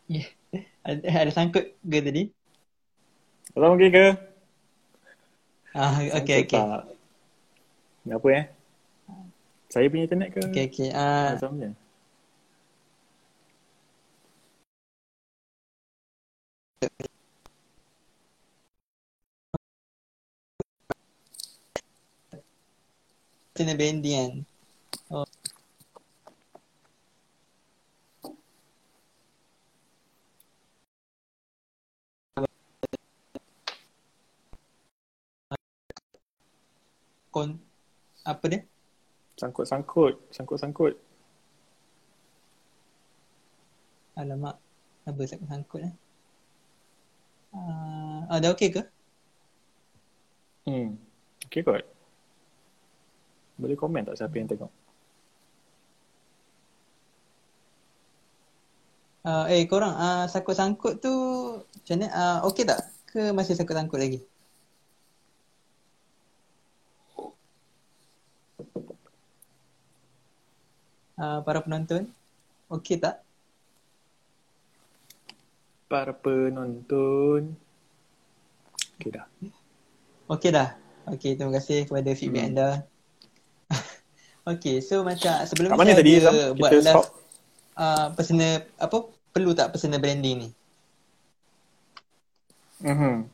[0.09, 0.25] Yeah.
[0.81, 2.23] Ada, ada sangkut ke tadi?
[3.53, 4.05] Azam okey ke?
[5.77, 6.61] Ah, okey okey.
[8.09, 8.45] Ni apa eh?
[9.69, 10.41] Saya punya internet ke?
[10.49, 10.89] Okey okey.
[10.97, 11.69] Ah, Azam je.
[23.59, 24.31] kena bending kan.
[25.11, 25.27] Oh.
[37.35, 37.59] Kon
[38.29, 38.61] apa dia?
[39.39, 40.13] Sangkut-sangkut.
[40.29, 40.93] Sangkut-sangkut.
[44.19, 44.59] Alamak.
[45.07, 45.95] Apa sangkut sangkut eh?
[47.49, 48.81] Ah, uh, dah okey ke?
[50.69, 50.99] Hmm.
[51.49, 51.81] Okay kot.
[53.57, 54.71] Boleh komen tak siapa yang tengok?
[59.25, 61.13] Uh, eh korang uh, sangkut-sangkut tu
[61.59, 62.07] macam mana?
[62.13, 62.79] Uh, okey tak?
[63.09, 64.19] Ke masih sangkut-sangkut lagi?
[71.19, 72.07] Uh, para penonton,
[72.71, 73.19] okey tak?
[75.91, 77.59] Para penonton.
[78.95, 79.25] Okay dah.
[80.31, 80.69] Okey dah.
[81.09, 82.51] Okey, terima kasih kepada feedback Hmm.
[82.53, 82.69] anda.
[84.49, 87.05] Okey, so macam sebelum Kat ni mana saya tadi ada buat Kita live stop.
[87.75, 88.97] uh, personal apa
[89.33, 90.49] perlu tak personal branding ni?
[92.79, 93.27] Mhm.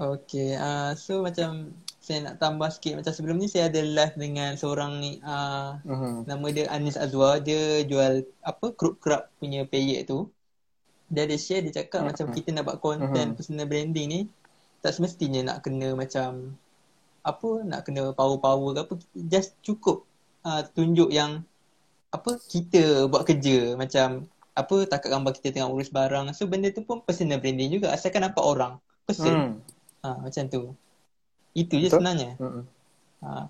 [0.00, 1.74] Okay, uh, so macam
[2.10, 6.26] saya nak tambah sikit macam sebelum ni saya ada live dengan seorang ni uh, Mhm.
[6.26, 10.26] nama dia Anis Azwar dia jual apa Krup Krab punya peyek tu
[11.06, 12.34] dia ada share dia cakap macam Mhm.
[12.34, 13.36] kita nak buat content Mhm.
[13.38, 14.20] personal branding ni
[14.82, 16.58] tak semestinya nak kena macam
[17.22, 20.02] apa nak kena power-power ke apa just cukup
[20.42, 21.46] uh, tunjuk yang
[22.10, 26.82] apa kita buat kerja macam apa takat gambar kita tengah urus barang so benda tu
[26.82, 29.54] pun personal branding juga asalkan nampak orang person Hmm.
[30.00, 30.62] Ha, macam tu.
[31.52, 31.98] Itu je Betul.
[31.98, 32.30] sebenarnya.
[32.38, 32.62] Mhm.
[33.20, 33.46] Ha.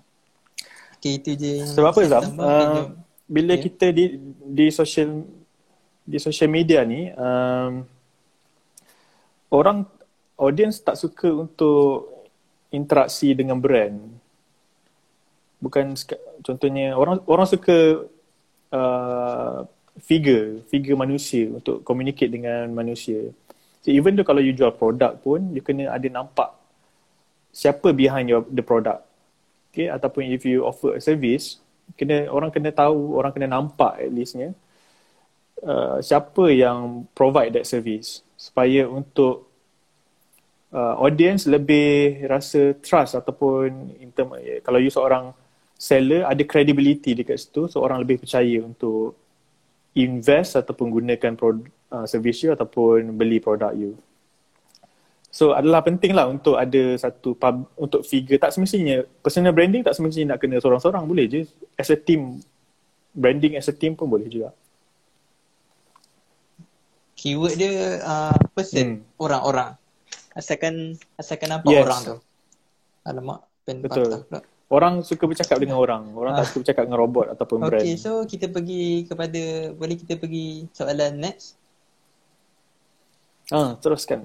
[0.97, 2.23] Okay, itu je Sebab apa Zam?
[2.23, 2.89] Okay, Uh, jom.
[3.25, 3.61] bila Ya.
[3.61, 4.05] kita di
[4.45, 5.25] di social
[6.01, 7.85] di social media ni um,
[9.49, 9.85] orang
[10.35, 12.09] audience tak suka untuk
[12.69, 13.97] interaksi dengan brand.
[15.61, 15.93] Bukan
[16.41, 18.05] contohnya orang orang suka
[18.73, 19.61] uh,
[20.01, 23.29] figure, figure manusia untuk communicate dengan manusia.
[23.81, 26.49] So even though kalau you jual produk pun you kena ada nampak
[27.51, 29.03] siapa behind your the product.
[29.71, 31.63] Okay, ataupun if you offer a service,
[31.95, 34.51] kena orang kena tahu, orang kena nampak at leastnya
[35.65, 39.47] uh, siapa yang provide that service supaya untuk
[40.73, 45.31] uh, audience lebih rasa trust ataupun in term, eh, kalau you seorang
[45.77, 49.17] seller ada credibility dekat situ so orang lebih percaya untuk
[49.97, 53.97] invest ataupun gunakan produk uh, service you ataupun beli produk you.
[55.31, 59.95] So adalah penting lah untuk ada satu pub, untuk figure tak semestinya personal branding tak
[59.95, 61.41] semestinya nak kena seorang-seorang boleh je
[61.79, 62.43] as a team
[63.15, 64.51] branding as a team pun boleh juga.
[67.15, 69.21] Keyword dia uh, person, Hmm.
[69.21, 69.71] orang-orang.
[70.33, 71.83] Asalkan asalkan nampak Yes.
[71.85, 72.15] orang tu.
[73.05, 74.09] Alamak, pen Betul.
[74.09, 74.39] patah pula.
[74.71, 76.15] Orang suka bercakap dengan orang.
[76.15, 77.83] Orang tak suka bercakap dengan robot ataupun brand.
[77.83, 81.59] Okay, so kita pergi kepada, boleh kita pergi soalan next?
[83.51, 84.23] Ah, teruskan.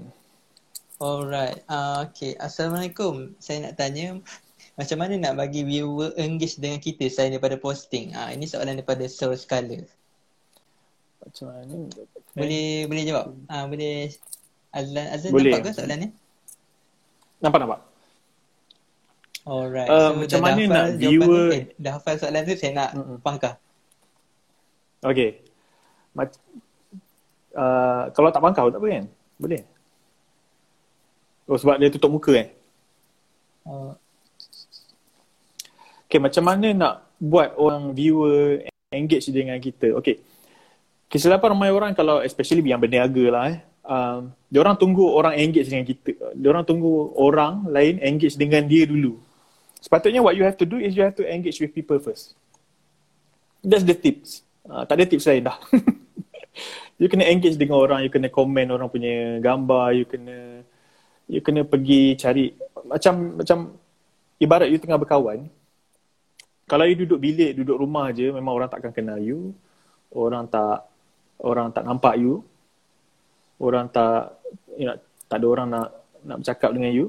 [0.96, 1.60] Alright.
[1.68, 2.32] Uh, okay.
[2.40, 3.36] Assalamualaikum.
[3.36, 4.16] Saya nak tanya
[4.80, 8.16] macam mana nak bagi viewer engage dengan kita selain daripada posting?
[8.16, 9.84] Ah ini soalan daripada Soul Scholar.
[11.20, 11.76] Macam mana?
[12.32, 13.26] Boleh boleh jawab?
[13.44, 14.08] Ah boleh
[14.72, 15.52] Azlan Azlan Boleh.
[15.52, 16.08] nampak ke soalan ni?
[17.44, 17.80] Nampak nampak.
[19.44, 19.88] Alright.
[19.92, 23.18] Uh, so, macam mana nak viewer- tu, eh, dah hafal soalan tu saya nak Mm-mm.
[23.20, 23.54] pangkah.
[25.04, 25.44] Okay.
[26.16, 26.40] Mac-
[27.52, 29.04] uh, kalau tak pangkau tak apa kan?
[29.36, 29.75] Boleh.
[31.46, 32.48] Oh sebab dia tutup muka eh?
[33.66, 33.94] Uh,
[36.06, 38.62] Okay, macam mana nak buat orang viewer
[38.94, 39.90] engage dengan kita?
[39.98, 40.22] Okay.
[41.10, 43.58] Kesilapan ramai orang kalau especially yang berniaga lah eh.
[43.86, 46.14] Um, dia orang tunggu orang engage dengan kita.
[46.34, 49.18] Dia orang tunggu orang lain engage dengan dia dulu.
[49.82, 52.38] Sepatutnya what you have to do is you have to engage with people first.
[53.62, 54.46] That's the tips.
[54.66, 55.58] Uh, tak ada tips lain dah.
[57.02, 60.45] you kena engage dengan orang, you kena komen orang punya gambar, you kena
[61.26, 62.54] you kena pergi cari
[62.86, 63.58] macam macam
[64.38, 65.50] ibarat you tengah berkawan,
[66.66, 69.54] kalau you duduk bilik, duduk rumah je, memang orang takkan kenal you.
[70.10, 70.86] Orang tak
[71.38, 72.42] orang tak nampak you.
[73.62, 74.34] Orang tak
[74.74, 74.98] you know,
[75.30, 75.88] tak ada orang nak
[76.26, 77.06] nak bercakap dengan you.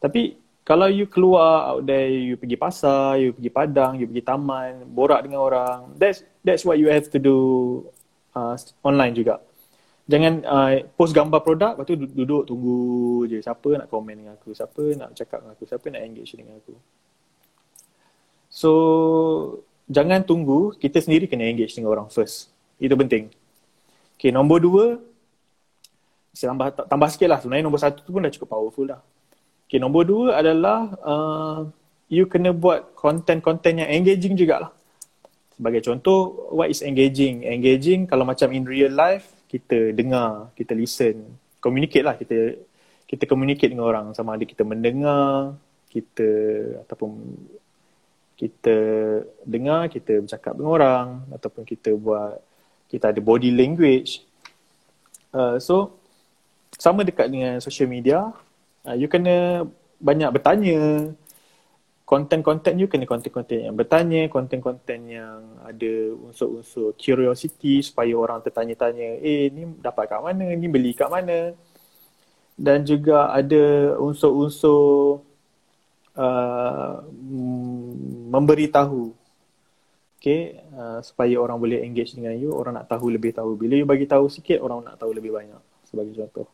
[0.00, 4.84] Tapi kalau you keluar out there, you pergi pasar, you pergi padang, you pergi taman,
[4.84, 7.36] borak dengan orang, that's that's what you have to do
[8.36, 8.52] uh,
[8.84, 9.40] online juga.
[10.08, 12.76] Jangan uh, post gambar produk, lepas tu duduk, tunggu
[13.28, 16.56] je siapa nak komen dengan aku, siapa nak cakap dengan aku, siapa nak engage dengan
[16.56, 16.72] aku.
[18.48, 18.72] So
[19.84, 22.48] jangan tunggu, kita sendiri kena engage dengan orang first.
[22.80, 23.28] Itu penting.
[24.16, 24.84] Okay, nombor dua,
[26.32, 27.38] saya tambah, tambah sikit lah.
[27.44, 29.04] Sebenarnya nombor satu tu pun dah cukup powerful dah.
[29.68, 31.60] Okay, nombor dua adalah uh,
[32.08, 34.72] you kena buat konten-konten yang engaging jugalah.
[35.52, 37.44] Sebagai contoh, what is engaging?
[37.44, 41.24] Engaging kalau macam in real life, kita dengar, kita listen,
[41.58, 42.14] communicate lah.
[42.14, 42.36] Kita
[43.08, 45.56] kita communicate dengan orang sama ada kita mendengar,
[45.88, 46.28] kita
[46.84, 47.16] ataupun
[48.38, 48.76] kita
[49.42, 52.38] dengar, kita bercakap dengan orang ataupun kita buat
[52.92, 54.22] kita ada body language.
[55.32, 55.96] Uh, so
[56.76, 58.30] sama dekat dengan social media,
[58.86, 59.66] uh, you kena
[59.98, 61.10] banyak bertanya.
[62.08, 69.52] Konten-konten you kena konten-konten yang bertanya, konten-konten yang ada unsur-unsur curiosity supaya orang tertanya-tanya, eh
[69.52, 71.52] ni dapat kat mana, ni beli kat mana.
[72.56, 75.20] Dan juga ada unsur-unsur
[76.16, 77.04] uh,
[78.32, 79.12] memberitahu.
[80.16, 83.52] Okay, uh, supaya orang boleh engage dengan you orang nak tahu lebih tahu.
[83.60, 85.60] Bila you bagi tahu sikit orang nak tahu lebih banyak.
[85.84, 86.48] Sebagai contoh.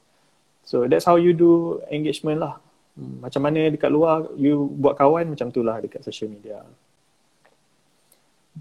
[0.66, 2.63] So that's how you do engagement lah
[2.94, 6.62] macam mana dekat luar you buat kawan macam tu lah dekat social media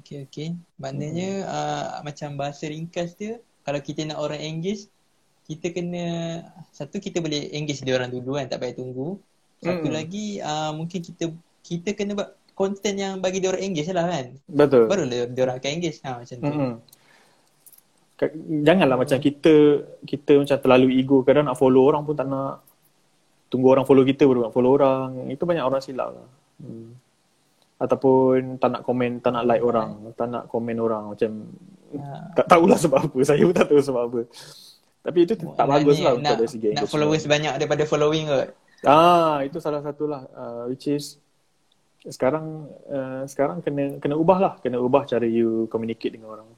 [0.01, 0.57] Okay, okay.
[0.81, 4.89] Maknanya uh, macam bahasa ringkas dia, kalau kita nak orang engage,
[5.45, 6.05] kita kena,
[6.73, 9.21] satu kita boleh engage dia orang dulu kan, tak payah tunggu.
[9.61, 9.93] Satu Mm.
[9.93, 11.29] lagi, uh, mungkin kita
[11.61, 14.25] kita kena buat konten yang bagi dia orang engage lah kan.
[14.49, 16.01] betul Barulah dia orang akan engage.
[16.01, 16.49] Ha, macam tu.
[18.17, 19.53] Ka- Janganlah macam kita
[20.09, 22.65] kita macam terlalu ego kadang nak follow orang pun tak nak
[23.53, 25.29] tunggu orang follow kita baru nak follow orang.
[25.29, 26.27] Itu banyak orang silap lah.
[26.57, 26.97] Hmm.
[27.77, 31.53] Ataupun tak nak komen, tak nak like orang, tak nak komen orang macam
[31.93, 32.33] Ha.
[32.33, 33.19] tak tahulah sebab apa.
[33.29, 34.21] Saya pun tak tahu sebab apa.
[35.03, 38.49] Tapi itu tak Maknanya bagus lah untuk dari segi Nak followers banyak daripada following kot.
[38.83, 40.25] Ah, itu salah satu lah.
[40.31, 41.19] Uh, which is
[42.03, 46.49] sekarang uh, sekarang kena kena ubah lah, kena ubah cara you communicate dengan orang.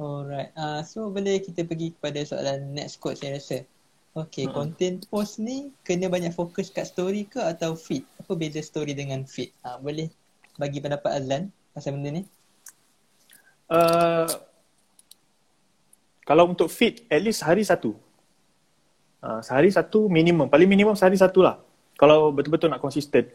[0.00, 0.52] Alright.
[0.56, 3.64] Uh, so boleh kita pergi kepada soalan next quote saya rasa.
[4.10, 4.74] Okay, Hmm.
[4.74, 8.02] content post ni kena banyak fokus kat story ke atau feed?
[8.18, 9.54] Apa beza story dengan feed?
[9.62, 10.10] Uh, boleh
[10.58, 12.22] bagi pendapat Azlan pasal benda ni?
[13.70, 14.26] Uh,
[16.26, 17.94] kalau untuk fit, at least hari satu.
[19.22, 20.50] Uh, sehari satu minimum.
[20.50, 21.62] Paling minimum sehari satu lah.
[21.94, 23.30] Kalau betul-betul nak konsisten.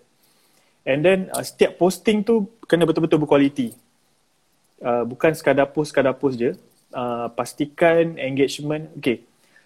[0.84, 3.72] And then uh, setiap posting tu kena betul-betul berkualiti.
[4.84, 6.52] Uh, bukan sekadar post, sekadar post je.
[6.92, 8.92] Uh, pastikan engagement.
[9.00, 9.24] Okay.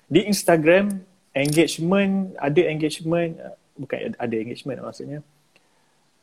[0.10, 1.06] Di Instagram,
[1.38, 3.38] engagement, ada engagement,
[3.78, 5.20] bukan ada engagement maksudnya.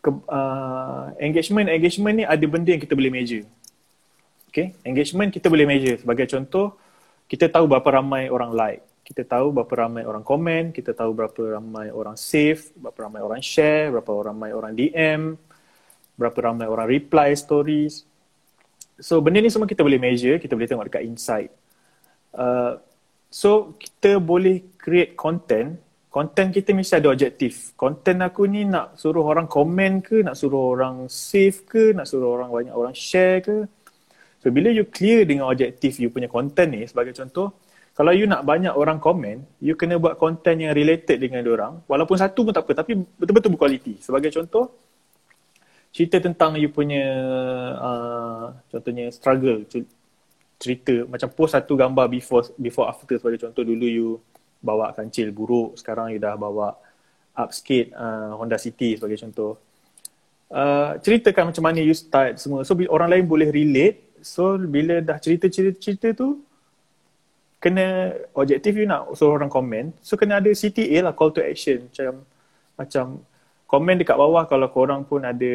[0.02, 3.46] Ke, uh, engagement, engagement ni ada benda yang kita boleh measure.
[4.50, 6.02] Okay, engagement kita boleh measure.
[6.02, 6.74] Sebagai contoh,
[7.30, 8.82] kita tahu berapa ramai orang like.
[9.06, 10.74] Kita tahu berapa ramai orang komen.
[10.74, 12.74] Kita tahu berapa ramai orang save.
[12.74, 13.94] Berapa ramai orang share.
[13.94, 15.38] Berapa ramai orang DM.
[16.18, 18.02] Berapa ramai orang reply stories.
[18.98, 20.42] So, benda ni semua kita boleh measure.
[20.42, 21.54] Kita boleh tengok dekat insight.
[22.34, 22.82] Uh,
[23.40, 25.76] so kita boleh create content
[26.16, 27.76] content kita mesti ada objektif.
[27.76, 32.40] Content aku ni nak suruh orang komen ke, nak suruh orang save ke, nak suruh
[32.40, 33.68] orang banyak orang share ke.
[34.40, 37.60] So bila you clear dengan objektif you punya content ni sebagai contoh,
[37.92, 41.84] kalau you nak banyak orang komen, you kena buat content yang related dengan orang.
[41.84, 44.00] Walaupun satu pun tak apa, tapi betul-betul berkualiti.
[44.00, 44.72] Sebagai contoh,
[45.92, 47.04] cerita tentang you punya
[47.76, 49.68] uh, contohnya struggle
[50.56, 54.08] cerita macam post satu gambar before before after sebagai contoh dulu you
[54.64, 56.74] bawa kancil buruk sekarang you dah bawa
[57.36, 59.60] up sikit uh, Honda City sebagai contoh.
[60.46, 62.64] Uh, ceritakan macam mana you start semua.
[62.64, 64.24] So orang lain boleh relate.
[64.24, 66.40] So bila dah cerita-cerita tu
[67.60, 71.86] kena objektif you nak suruh orang komen so kena ada CTA lah call to action.
[71.92, 72.12] Macam
[72.76, 73.04] macam
[73.68, 75.52] komen dekat bawah kalau korang pun ada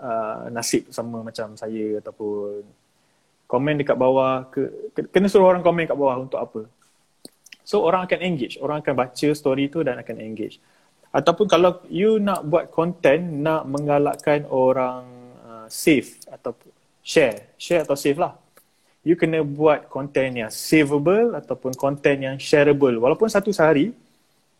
[0.00, 2.64] uh, nasib sama macam saya ataupun
[3.46, 6.66] komen dekat bawah ke, kena suruh orang komen dekat bawah untuk apa
[7.66, 10.62] So orang akan engage, orang akan baca story tu dan akan engage.
[11.10, 15.02] Ataupun kalau you nak buat content nak menggalakkan orang
[15.42, 16.54] uh, save atau
[17.02, 18.38] share, share atau save lah.
[19.02, 23.02] You kena buat content yang savable ataupun content yang shareable.
[23.02, 23.90] Walaupun satu sehari,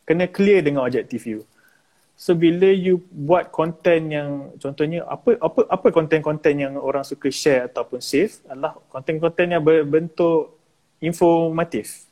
[0.02, 1.46] kena clear dengan objektif you.
[2.16, 7.68] So bila you buat content yang contohnya apa apa apa content-content yang orang suka share
[7.68, 10.56] ataupun save adalah content-content yang berbentuk
[11.04, 12.06] informatif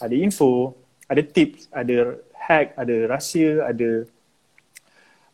[0.00, 0.72] ada info,
[1.04, 4.08] ada tips, ada hack, ada rahsia, ada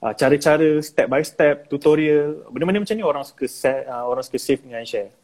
[0.03, 2.51] uh, cara-cara step by step, tutorial.
[2.51, 5.15] Benda-benda macam ni orang suka set, uh, orang suka save dengan share.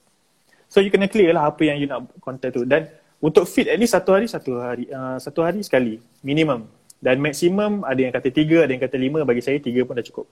[0.70, 2.62] So you kena clear lah apa yang you nak content tu.
[2.62, 2.88] Dan
[3.18, 6.64] untuk feed at least satu hari, satu hari, uh, satu hari sekali, minimum.
[7.03, 10.07] Dan maksimum ada yang kata tiga, ada yang kata lima, bagi saya tiga pun dah
[10.07, 10.30] cukup.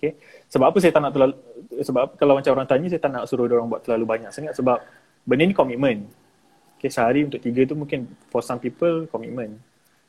[0.00, 0.16] Okay.
[0.48, 1.36] Sebab apa saya tak nak terlalu,
[1.84, 4.80] sebab kalau macam orang tanya, saya tak nak suruh orang buat terlalu banyak sangat sebab
[5.28, 6.08] benda ni komitmen.
[6.80, 9.60] Okay, sehari untuk tiga tu mungkin for some people commitment.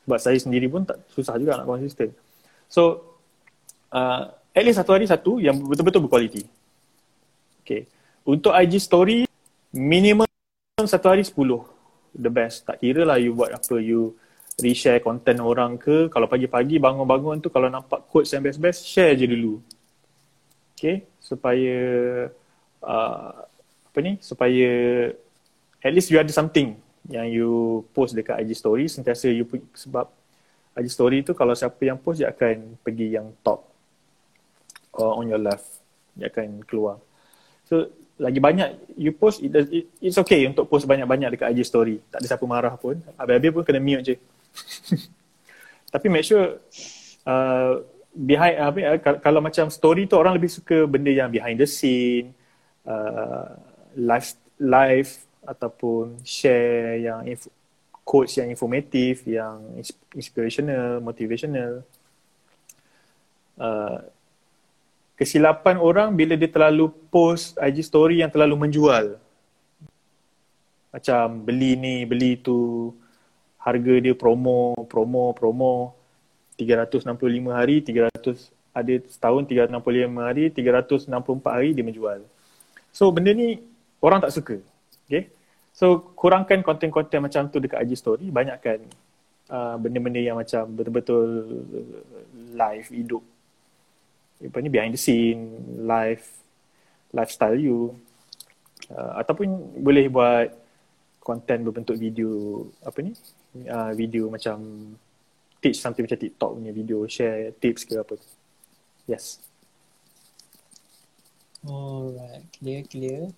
[0.08, 2.16] Sebab saya sendiri pun tak susah juga nak konsisten.
[2.72, 3.12] So,
[3.92, 6.48] uh, at least satu hari satu yang betul-betul berkualiti.
[7.60, 7.84] Okay.
[8.24, 9.28] Untuk IG story,
[9.76, 10.24] minimum
[10.88, 11.68] satu hari sepuluh.
[12.16, 12.64] The best.
[12.64, 14.16] Tak kira lah you buat apa, you
[14.62, 16.06] reshare content orang ke.
[16.06, 19.58] Kalau pagi-pagi bangun-bangun tu kalau nampak quotes yang best-best, share je dulu.
[20.78, 21.04] Okay.
[21.18, 21.78] Supaya,
[22.82, 23.30] uh,
[23.90, 24.70] apa ni, supaya
[25.82, 26.78] at least you ada something
[27.10, 30.06] yang you post dekat IG story sentiasa you put, sebab
[30.78, 33.66] IG story tu kalau siapa yang post dia akan pergi yang top
[34.94, 35.66] or on your left
[36.14, 37.02] dia akan keluar
[37.66, 37.90] so
[38.22, 42.22] lagi banyak you post it, it, it's okay untuk post banyak-banyak dekat IG story tak
[42.22, 44.14] ada siapa marah pun habis-habis pun kena mute je
[45.92, 46.60] tapi make sure
[47.28, 47.80] uh,
[48.12, 52.36] behind uh, kalau macam story tu orang lebih suka benda yang behind the scene
[52.84, 53.56] uh,
[53.96, 55.10] live live
[55.42, 57.50] ataupun share yang inf-
[58.02, 59.62] quotes yang informatif, yang
[60.14, 61.82] inspirational, motivational.
[63.54, 64.02] Uh,
[65.14, 69.18] kesilapan orang bila dia terlalu post IG story yang terlalu menjual.
[70.92, 72.90] Macam beli ni, beli tu,
[73.62, 75.94] harga dia promo, promo, promo.
[76.58, 77.08] 365
[77.48, 81.08] hari, 300 ada setahun 365 hari, 364
[81.44, 82.20] hari dia menjual.
[82.92, 83.60] So benda ni
[84.00, 84.56] orang tak suka.
[85.06, 85.28] Okay.
[85.72, 88.28] So kurangkan konten-konten macam tu dekat IG story.
[88.32, 88.80] Banyakkan
[89.48, 91.28] uh, benda-benda yang macam betul-betul
[92.52, 93.24] live, hidup.
[94.42, 95.52] Apa ni behind the scene,
[95.84, 96.24] live,
[97.12, 97.92] lifestyle you.
[98.88, 99.48] Uh, ataupun
[99.80, 100.48] boleh buat
[101.22, 103.14] konten berbentuk video apa ni
[103.56, 104.58] uh, video macam
[105.62, 108.18] teach something macam TikTok punya video share tips ke apa.
[109.06, 109.38] Yes.
[111.62, 113.30] Alright clear clear.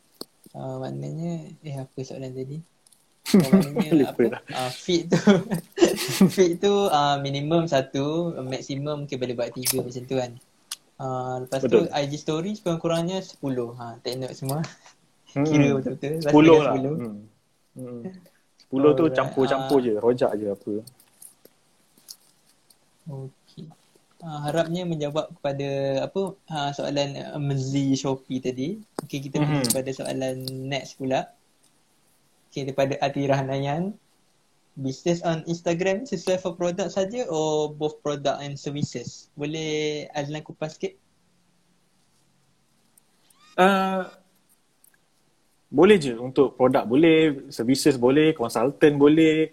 [0.54, 2.62] Uh, maknanya eh apa soalan tadi?
[3.34, 4.24] Uh, maknanya apa?
[4.54, 5.20] uh, feed tu.
[6.34, 10.32] Feed tu uh, minimum satu maksimum mungkin boleh buat tiga macam tu kan.
[10.94, 11.90] Uh, lepas betul.
[11.90, 13.74] tu IG story kurang-kurangnya sepuluh.
[13.76, 14.62] Ha, take note semua.
[15.34, 15.50] Hmm.
[15.50, 16.78] kira betul-betul sepuluh lah.
[16.78, 17.26] hmm.
[17.74, 18.02] Hmm.
[18.74, 20.72] Sepuluh tu campur-campur uh, je rojak je apa
[23.04, 23.68] Okay.
[24.24, 25.68] Uh, harapnya menjawab kepada
[26.08, 28.80] apa uh, soalan uh, Mezi Shopee tadi.
[29.04, 29.68] Okey kita pergi mm-hmm.
[29.70, 31.28] kepada soalan next pula.
[32.48, 33.92] Okey daripada Atirah Nayan.
[34.74, 39.30] Business on Instagram sesuai for produk saja or both product and services?
[39.38, 40.98] Boleh Azlan kupas sikit?
[43.54, 44.08] Uh,
[45.74, 49.50] boleh je untuk produk boleh, services boleh, consultant boleh,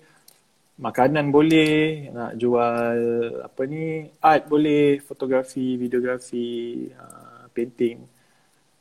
[0.78, 2.98] makanan boleh, nak jual
[3.42, 8.06] apa ni, art boleh, fotografi, videografi, uh, painting.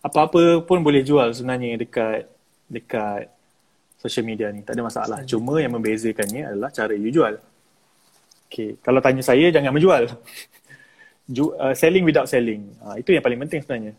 [0.04, 2.28] Apa-apa pun boleh jual sebenarnya dekat
[2.68, 3.28] dekat
[4.00, 4.64] social media ni.
[4.64, 5.18] Tak ada masalah.
[5.28, 7.36] Cuma yang membezakannya adalah cara you jual.
[8.48, 8.80] Okay.
[8.80, 10.10] Kalau tanya saya, jangan menjual.
[11.36, 12.74] Ju, uh, selling without selling.
[12.82, 13.94] Uh, itu yang paling penting sebenarnya.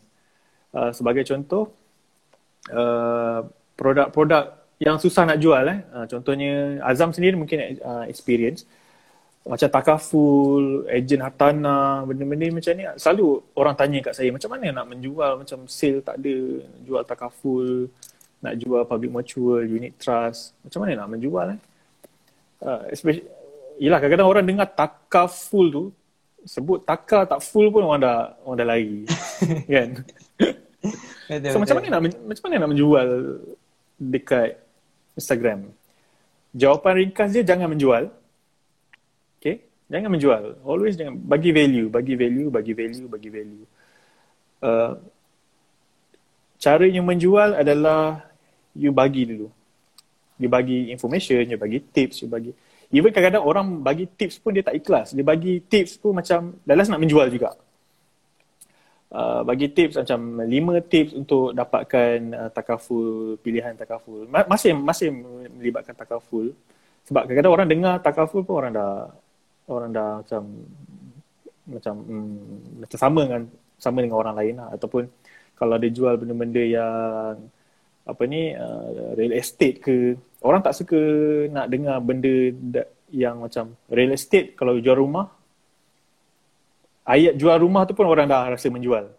[0.73, 1.71] Uh, sebagai contoh,
[2.69, 3.41] uh,
[3.73, 5.65] produk-produk yang susah nak jual.
[5.65, 5.79] Eh.
[5.89, 8.65] Uh, contohnya, Azam sendiri mungkin uh, experience.
[9.41, 12.85] Macam takaful, ejen hartanah, benda-benda macam ni.
[13.01, 15.41] Selalu orang tanya kat saya, macam mana nak menjual?
[15.41, 16.35] Macam sale tak ada,
[16.85, 17.89] jual takaful
[18.41, 21.59] nak jual public mutual, unit trust, macam mana nak menjual eh?
[22.61, 23.25] Uh, especially,
[23.77, 25.83] yelah kadang-kadang orang dengar taka full tu,
[26.45, 29.01] sebut taka tak full pun orang dah orang dah lari.
[29.73, 29.89] kan?
[31.53, 33.07] So macam mana nak macam mana nak menjual
[34.01, 34.57] dekat
[35.15, 35.69] Instagram?
[36.51, 38.11] Jawapan ringkas dia jangan menjual.
[39.39, 39.63] Okay?
[39.87, 40.43] Jangan menjual.
[40.65, 43.65] Always jangan bagi value, bagi value, bagi value, bagi value.
[44.61, 44.93] Uh,
[46.61, 48.25] cara yang menjual adalah
[48.75, 49.47] you bagi dulu.
[50.41, 52.51] You bagi information, you bagi tips, you bagi
[52.91, 55.15] Even kadang-kadang orang bagi tips pun dia tak ikhlas.
[55.15, 57.55] Dia bagi tips pun macam dalas nak menjual juga.
[59.11, 64.23] Uh, bagi tips macam lima tips untuk dapatkan uh, takaful, pilihan takaful.
[64.31, 65.11] Masih masih
[65.51, 66.55] melibatkan takaful.
[67.03, 69.11] Sebab kadang-kadang orang dengar takaful pun orang dah
[69.67, 70.43] orang dah macam
[71.67, 73.41] macam hmm, macam sama dengan
[73.81, 74.69] sama dengan orang lain lah.
[74.75, 75.03] ataupun
[75.57, 77.35] kalau dia jual benda-benda yang
[78.01, 80.97] apa ni uh, real estate ke orang tak suka
[81.53, 82.49] nak dengar benda
[83.13, 85.29] yang macam real estate kalau jual rumah
[87.11, 89.11] ayat jual rumah tu pun orang dah rasa menjual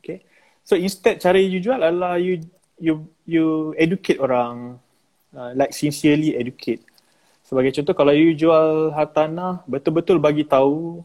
[0.00, 0.20] okay
[0.60, 2.44] so instead cara you jual adalah you
[2.76, 4.76] you you educate orang
[5.32, 6.84] uh, like sincerely educate
[7.48, 11.00] sebagai contoh kalau you jual hartanah betul-betul bagi tahu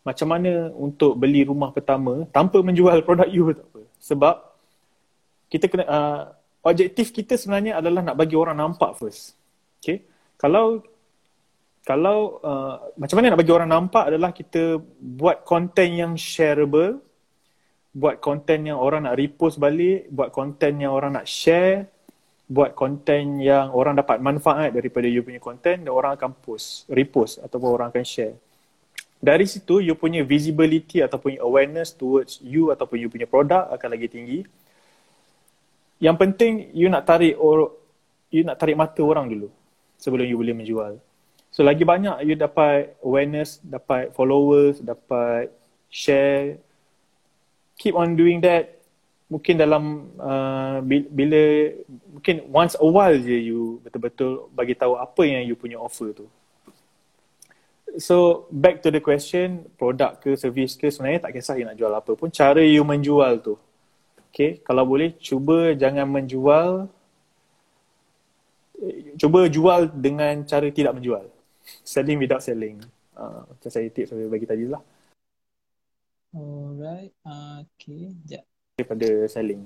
[0.00, 4.34] macam mana untuk beli rumah pertama tanpa menjual produk you tak apa sebab
[5.48, 6.20] kita kena uh,
[6.62, 9.34] objektif kita sebenarnya adalah nak bagi orang nampak first.
[9.80, 10.04] Okay.
[10.36, 10.84] Kalau
[11.88, 17.00] kalau uh, macam mana nak bagi orang nampak adalah kita buat konten yang shareable,
[17.96, 21.88] buat konten yang orang nak repost balik, buat konten yang orang nak share,
[22.44, 27.40] buat konten yang orang dapat manfaat daripada you punya konten dan orang akan post, repost
[27.40, 28.36] ataupun orang akan share.
[29.16, 34.12] Dari situ you punya visibility ataupun awareness towards you ataupun you punya produk akan lagi
[34.12, 34.40] tinggi
[35.98, 37.74] yang penting you nak tarik or
[38.30, 39.48] you nak tarik mata orang dulu
[39.98, 40.92] sebelum you boleh menjual.
[41.48, 45.50] So lagi banyak you dapat awareness, dapat followers, dapat
[45.88, 46.60] share.
[47.80, 48.78] Keep on doing that.
[49.28, 51.72] Mungkin dalam uh, bila
[52.16, 56.24] mungkin once a while je you betul-betul bagi tahu apa yang you punya offer tu.
[58.00, 61.92] So back to the question, produk ke service ke sebenarnya tak kisah you nak jual
[61.92, 63.56] apa pun, cara you menjual tu
[64.28, 66.86] Okay, kalau boleh cuba jangan menjual
[69.18, 71.26] cuba jual dengan cara tidak menjual.
[71.82, 72.80] Selling without selling.
[73.18, 74.82] Uh, macam saya tips saya bagi tadi lah.
[76.32, 78.44] Alright, uh, okay, sekejap.
[78.78, 79.62] Daripada selling.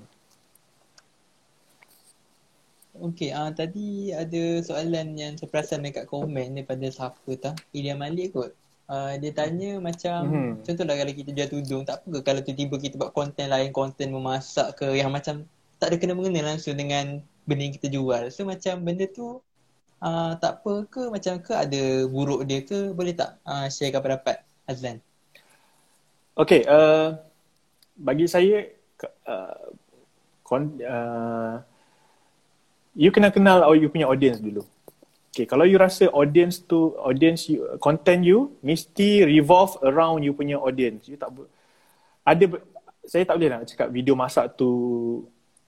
[2.93, 7.57] Okay, uh, tadi ada soalan yang saya perasan dekat komen daripada siapa tak?
[7.73, 8.53] Ilya Malik kot
[8.93, 10.53] uh, dia tanya macam mm-hmm.
[10.69, 14.13] contohlah kalau kita jual tudung tak apa ke kalau tiba-tiba kita buat konten lain konten
[14.13, 15.49] memasak ke yang macam
[15.81, 19.41] tak ada kena mengena langsung dengan benda yang kita jual so macam benda tu
[20.03, 21.03] uh, tak apa ke?
[21.09, 21.53] Macam ke?
[21.55, 22.91] Ada buruk dia ke?
[22.91, 24.99] Boleh tak uh, share pendapat Azlan?
[26.35, 27.17] Okay uh,
[27.97, 28.67] bagi saya
[29.29, 29.73] uh,
[30.43, 31.63] kon, uh,
[32.99, 34.67] you kena kenal you punya audience dulu.
[35.33, 40.61] Okay, kalau you rasa audience tu, audience you, content you mesti revolve around you punya
[40.61, 41.09] audience.
[41.09, 41.33] You tak
[42.21, 42.61] ada,
[43.09, 44.69] saya tak boleh nak cakap video masak tu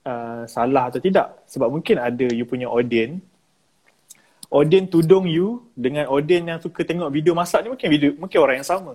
[0.04, 1.48] uh, salah atau tidak.
[1.48, 3.24] Sebab mungkin ada you punya audience,
[4.54, 8.62] audience tudung you dengan audience yang suka tengok video masak ni mungkin video, mungkin orang
[8.62, 8.94] yang sama.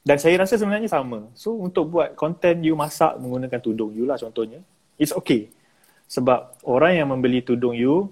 [0.00, 1.28] Dan saya rasa sebenarnya sama.
[1.36, 4.64] So untuk buat content you masak menggunakan tudung you lah contohnya,
[4.96, 5.52] it's okay.
[6.08, 8.08] Sebab orang yang membeli tudung you,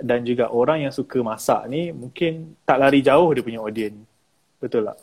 [0.00, 3.96] dan juga orang yang suka masak ni mungkin tak lari jauh dia punya audience.
[4.60, 4.98] Betul tak?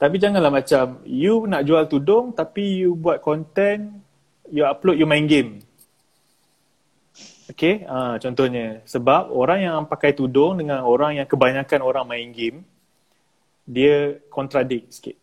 [0.00, 4.00] Tapi janganlah macam you nak jual tudung tapi you buat content,
[4.48, 5.64] you upload you main game.
[7.60, 8.80] Okay, uh, contohnya.
[8.88, 12.64] Sebab orang yang pakai tudung dengan orang yang kebanyakan orang main game,
[13.68, 15.20] dia contradict sikit.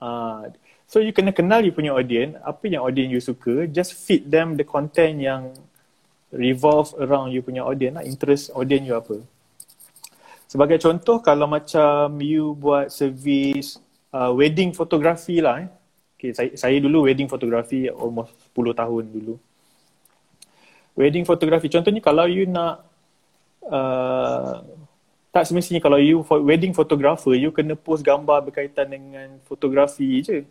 [0.00, 0.48] Uh,
[0.88, 4.56] so you kena kenal you punya audience, apa yang audience you suka, just feed them
[4.56, 5.52] the content yang
[6.32, 9.20] revolve around you punya audience lah, interest audience you apa.
[10.48, 13.76] Sebagai contoh kalau macam you buat servis
[14.16, 15.68] uh, wedding photography lah eh.
[16.16, 19.36] Okay, saya, saya dulu wedding photography almost 10 tahun dulu.
[20.94, 21.70] Wedding photography.
[21.70, 22.86] Contohnya kalau you nak
[23.66, 24.62] uh,
[25.34, 30.46] tak semestinya kalau you for wedding photographer you kena post gambar berkaitan dengan fotografi je.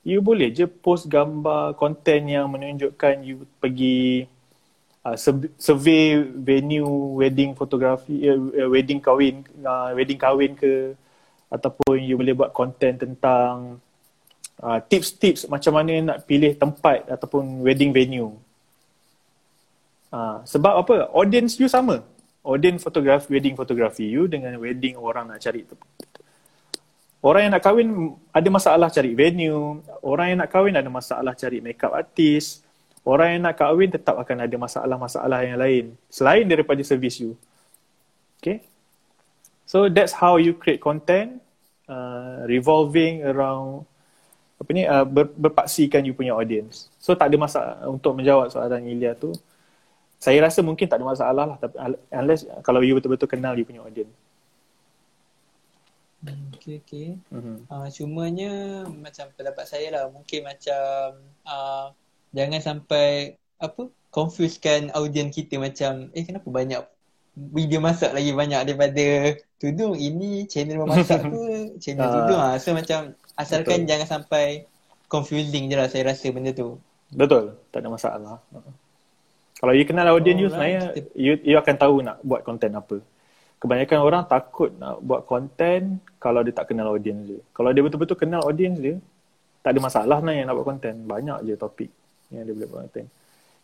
[0.00, 4.24] You boleh je post gambar konten yang menunjukkan you pergi
[5.04, 5.16] uh,
[5.60, 10.96] survey venue wedding fotografi uh, wedding kahwin uh, wedding kahwin ke
[11.52, 13.76] ataupun you boleh buat konten tentang
[14.62, 18.32] uh, tips-tips macam mana nak pilih tempat ataupun wedding venue
[20.14, 22.02] uh, sebab apa audience you sama
[22.44, 25.64] audience photograph wedding photography you dengan wedding orang nak cari
[27.20, 29.84] Orang yang nak kahwin ada masalah cari venue.
[30.00, 32.64] Orang yang nak kahwin ada masalah cari makeup artist.
[33.04, 35.84] Orang yang nak kahwin tetap akan ada masalah-masalah yang lain.
[36.08, 37.36] Selain daripada service you.
[38.40, 38.64] Okay.
[39.68, 41.44] So that's how you create content
[41.92, 43.84] uh, revolving around
[44.56, 46.88] apa ni uh, ber, berpaksikan you punya audience.
[46.96, 49.36] So tak ada masalah untuk menjawab soalan Ilya tu.
[50.20, 51.80] Saya rasa mungkin tak ada masalah lah tapi
[52.12, 54.12] unless kalau you betul-betul kenal you punya audience.
[56.20, 57.16] Hmm, okay, okay.
[57.32, 57.64] Mm-hmm.
[57.72, 58.52] Uh, cumanya
[58.92, 61.16] macam pendapat saya lah mungkin macam
[61.48, 61.96] uh,
[62.36, 66.82] jangan sampai apa confusekan audience kita macam eh kenapa banyak
[67.32, 71.40] video masak lagi banyak daripada tudung ini channel memasak tu
[71.82, 73.88] channel uh, tudung ah so macam asalkan betul.
[73.88, 74.68] jangan sampai
[75.06, 76.76] confusing je lah saya rasa benda tu
[77.14, 78.36] betul tak ada masalah
[79.60, 81.08] kalau you kenal audience oh, you sebenarnya kita...
[81.12, 83.04] you, you akan tahu nak buat content apa
[83.60, 87.40] kebanyakan orang takut nak buat konten kalau dia tak kenal audience dia.
[87.52, 88.96] Kalau dia betul-betul kenal audience dia,
[89.60, 90.94] tak ada masalah nak yang nak buat konten.
[91.04, 91.92] Banyak je topik
[92.32, 93.06] yang dia boleh buat konten.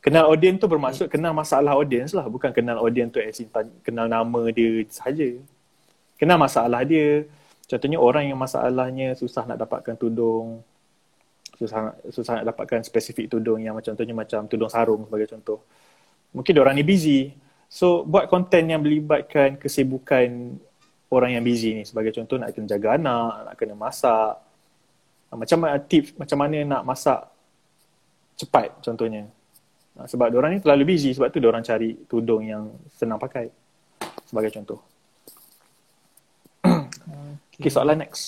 [0.04, 2.28] Kenal audience tu bermaksud kenal masalah audience lah.
[2.28, 3.48] Bukan kenal audience tu as in
[3.80, 5.32] kenal nama dia saja.
[6.20, 7.24] Kenal masalah dia.
[7.66, 10.60] Contohnya orang yang masalahnya susah nak dapatkan tudung.
[11.56, 15.64] Susah, susah nak dapatkan spesifik tudung yang macam contohnya macam tudung sarung sebagai contoh.
[16.36, 17.32] Mungkin orang ni busy.
[17.72, 20.60] So buat konten yang melibatkan kesibukan
[21.08, 24.36] orang yang busy ni sebagai contoh nak kena jaga anak, nak kena masak.
[25.32, 27.20] Ah, macam mana tips macam mana nak masak
[28.36, 29.24] cepat contohnya.
[29.96, 33.48] Ah, sebab orang ni terlalu busy sebab tu orang cari tudung yang senang pakai
[34.28, 34.80] sebagai contoh.
[37.56, 38.24] Okay, okay soalan next.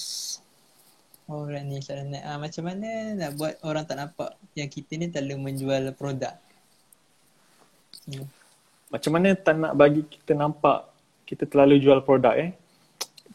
[1.29, 2.25] Oh, ni soalan next.
[2.25, 6.33] Uh, macam mana nak buat orang tak nampak yang kita ni terlalu menjual produk?
[8.09, 8.39] Hmm
[8.89, 10.89] macam mana tak nak bagi kita nampak
[11.29, 12.57] kita terlalu jual produk eh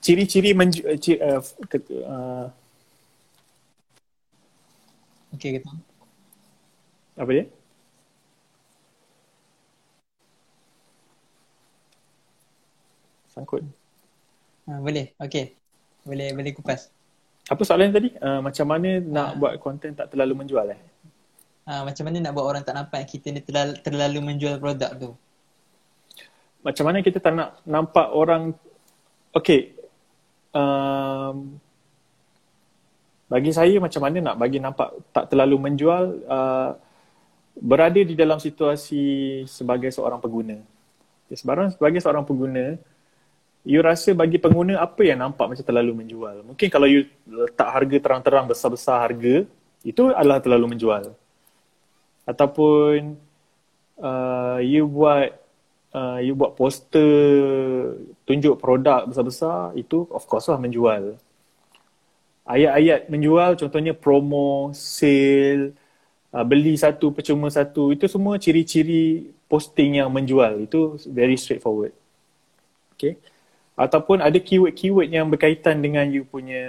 [0.02, 1.40] ciri-ciri menju- uh, ciri, uh,
[2.10, 2.48] uh,
[5.34, 5.66] Okay, kita.
[7.18, 7.46] Apa dia?
[13.34, 13.66] Sangkut.
[14.70, 15.10] Ha, boleh.
[15.18, 15.58] Okay.
[16.06, 16.94] Boleh boleh kupas.
[17.50, 18.14] Apa soalan tadi?
[18.22, 19.38] Uh, macam mana nak ha.
[19.42, 20.78] buat konten tak terlalu menjual eh?
[21.64, 25.12] Ha, macam mana nak buat orang tak nampak kita ni terlalu, terlalu menjual produk tu?
[26.64, 28.56] macam mana kita tak nak nampak orang
[29.36, 29.76] okay
[30.56, 31.60] um,
[33.28, 36.72] bagi saya macam mana nak bagi nampak tak terlalu menjual uh,
[37.60, 40.58] berada di dalam situasi sebagai seorang pengguna.
[41.28, 42.78] Okay, sebarang sebagai seorang pengguna
[43.68, 46.46] you rasa bagi pengguna apa yang nampak macam terlalu menjual?
[46.48, 49.46] Mungkin kalau you letak harga terang-terang besar-besar harga
[49.84, 51.12] itu adalah terlalu menjual
[52.24, 53.20] ataupun
[54.00, 55.36] uh, you buat
[55.94, 57.12] uh, you buat poster
[58.24, 61.20] tunjuk produk besar-besar itu of course lah menjual.
[62.44, 65.72] Ayat-ayat menjual contohnya promo sale
[66.36, 70.64] uh, beli satu percuma satu itu semua ciri-ciri posting yang menjual.
[70.64, 71.96] Itu very straightforward.
[72.96, 73.20] Okay.
[73.74, 76.66] Ataupun ada keyword-keyword yang berkaitan dengan you punya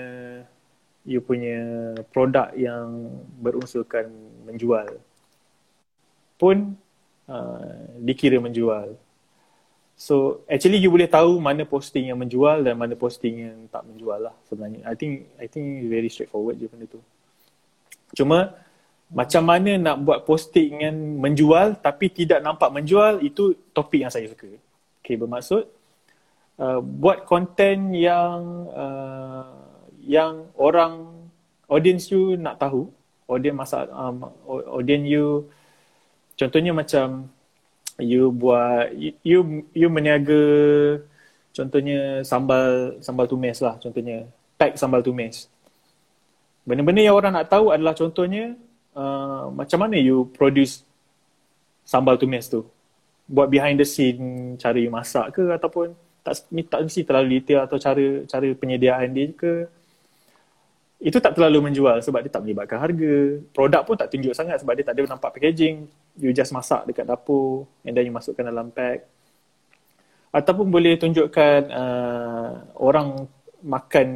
[1.05, 3.13] you punya produk yang
[3.45, 4.09] berunsurkan
[4.49, 4.89] menjual
[6.45, 6.77] pun
[7.33, 7.73] uh,
[8.05, 8.93] dikira menjual
[9.95, 14.27] So actually you boleh tahu mana posting yang menjual dan mana posting yang tak menjual
[14.27, 14.83] lah sebenarnya.
[14.91, 16.99] I think I think very straightforward je benda tu.
[18.19, 18.59] Cuma
[19.07, 24.27] macam mana nak buat posting yang menjual tapi tidak nampak menjual itu topik yang saya
[24.27, 24.51] suka.
[24.99, 25.63] Okay bermaksud
[26.59, 29.63] uh, buat konten yang uh,
[30.03, 31.07] yang orang
[31.71, 32.91] audience you nak tahu,
[33.31, 34.27] audience masa um,
[34.75, 35.47] audience you
[36.35, 37.31] contohnya macam
[37.99, 38.91] you buat
[39.23, 40.43] you you meniaga
[41.55, 44.27] contohnya sambal sambal tumis lah contohnya.
[44.55, 45.51] Pack sambal tumis.
[46.63, 48.55] Benda-benda yang orang nak tahu adalah contohnya
[48.95, 50.87] uh, macam mana you produce
[51.83, 52.63] sambal tumis tu?
[53.27, 55.93] Buat behind the scene cara you masak ke ataupun
[56.25, 59.69] tak tak mesti terlalu detail atau cara cara penyediaan dia ke
[61.05, 63.37] itu tak terlalu menjual sebab dia tak melibatkan harga.
[63.53, 65.85] Produk pun tak tunjuk sangat sebab dia tak ada nampak packaging.
[66.17, 69.05] You just masak dekat dapur and then you masukkan dalam pack.
[70.33, 73.29] Ataupun boleh tunjukkan uh, orang
[73.61, 74.07] makan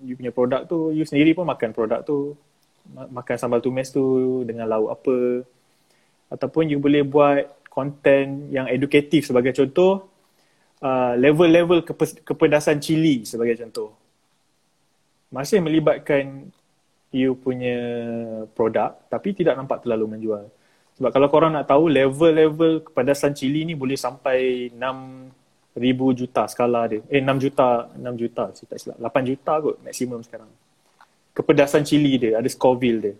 [0.00, 2.32] you punya produk tu, you sendiri pun makan produk tu.
[2.88, 5.44] Makan sambal tumis tu dengan lauk apa.
[6.32, 10.08] Ataupun you boleh buat konten yang edukatif sebagai contoh.
[10.80, 11.84] Uh, level-level
[12.24, 13.99] kepedasan cili sebagai contoh
[15.30, 16.50] masih melibatkan
[17.14, 17.78] you punya
[18.54, 20.44] produk tapi tidak nampak terlalu menjual.
[20.98, 26.90] Sebab kalau korang nak tahu level-level kepedasan cili ni boleh sampai 6 ribu juta skala
[26.90, 27.00] dia.
[27.08, 28.98] Eh 6 juta, 6 juta sih tak silap.
[29.00, 30.50] 8 juta kot maksimum sekarang.
[31.30, 33.14] Kepedasan cili dia, ada Scoville dia.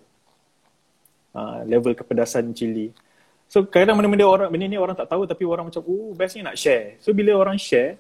[1.31, 2.91] Uh, level kepedasan cili.
[3.47, 6.59] So kadang benda-benda orang, benda ni orang tak tahu tapi orang macam, oh bestnya nak
[6.59, 6.99] share.
[6.99, 7.99] So bila orang share,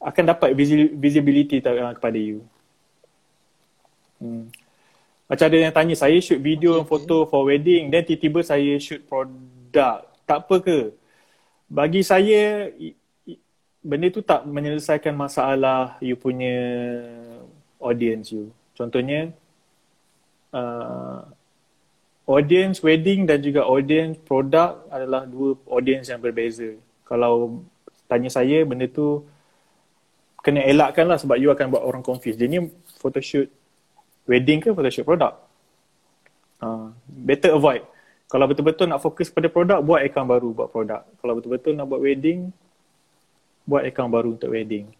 [0.00, 0.52] akan dapat
[0.92, 2.44] visibility kepada you.
[4.22, 4.48] Hmm.
[5.26, 9.02] Macam ada yang tanya, saya shoot video okay, foto for wedding, then tiba-tiba saya shoot
[9.10, 10.06] produk.
[10.22, 10.78] Tak apa ke?
[11.66, 12.70] Bagi saya,
[13.82, 16.54] benda tu tak menyelesaikan masalah you punya
[17.82, 18.54] audience you.
[18.78, 19.34] Contohnya,
[20.54, 21.26] uh,
[22.26, 26.74] audience wedding dan juga audience produk adalah dua audience yang berbeza.
[27.02, 27.66] Kalau
[28.06, 29.26] tanya saya, benda tu
[30.42, 32.38] kena elakkan lah sebab you akan buat orang confused.
[32.38, 32.62] Jadi
[33.02, 33.50] photoshoot
[34.26, 35.38] wedding ke photoshoot produk.
[36.58, 37.86] Uh, better avoid.
[38.26, 41.06] Kalau betul-betul nak fokus pada produk, buat account baru buat produk.
[41.22, 42.50] Kalau betul-betul nak buat wedding,
[43.62, 44.90] buat account baru untuk wedding.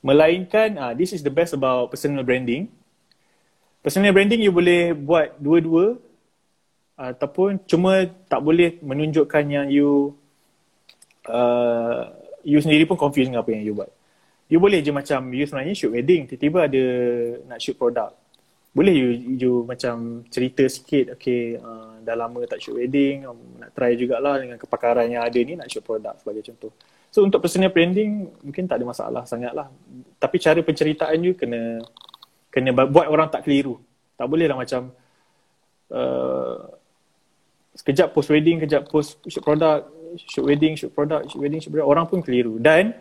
[0.00, 2.72] Melainkan, uh, this is the best about personal branding.
[3.84, 6.00] Personal branding you boleh buat dua-dua
[6.96, 10.16] ataupun cuma tak boleh menunjukkan yang you
[11.28, 12.08] uh,
[12.40, 13.92] you sendiri pun confused dengan apa yang you buat.
[14.48, 16.84] You boleh je macam you sebenarnya shoot wedding, tiba-tiba ada
[17.52, 18.16] nak shoot produk
[18.76, 19.08] boleh you,
[19.40, 24.36] you macam cerita sikit okay uh, dah lama tak shoot wedding um, nak try jugalah
[24.36, 26.76] dengan kepakaran yang ada ni nak shoot produk sebagai contoh.
[27.08, 29.72] So untuk personal branding mungkin tak ada masalah sangat lah
[30.20, 31.80] tapi cara penceritaan you kena
[32.52, 33.80] kena buat orang tak keliru.
[34.20, 34.92] Tak boleh lah macam
[35.96, 36.68] uh,
[37.80, 39.88] sekejap post wedding kejap post shoot produk
[40.20, 42.60] shoot wedding shoot produk shoot wedding shoot produk orang pun keliru.
[42.60, 42.92] Dan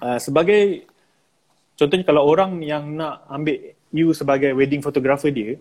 [0.00, 0.88] uh, sebagai
[1.76, 5.60] contohnya kalau orang yang nak ambil you sebagai wedding photographer dia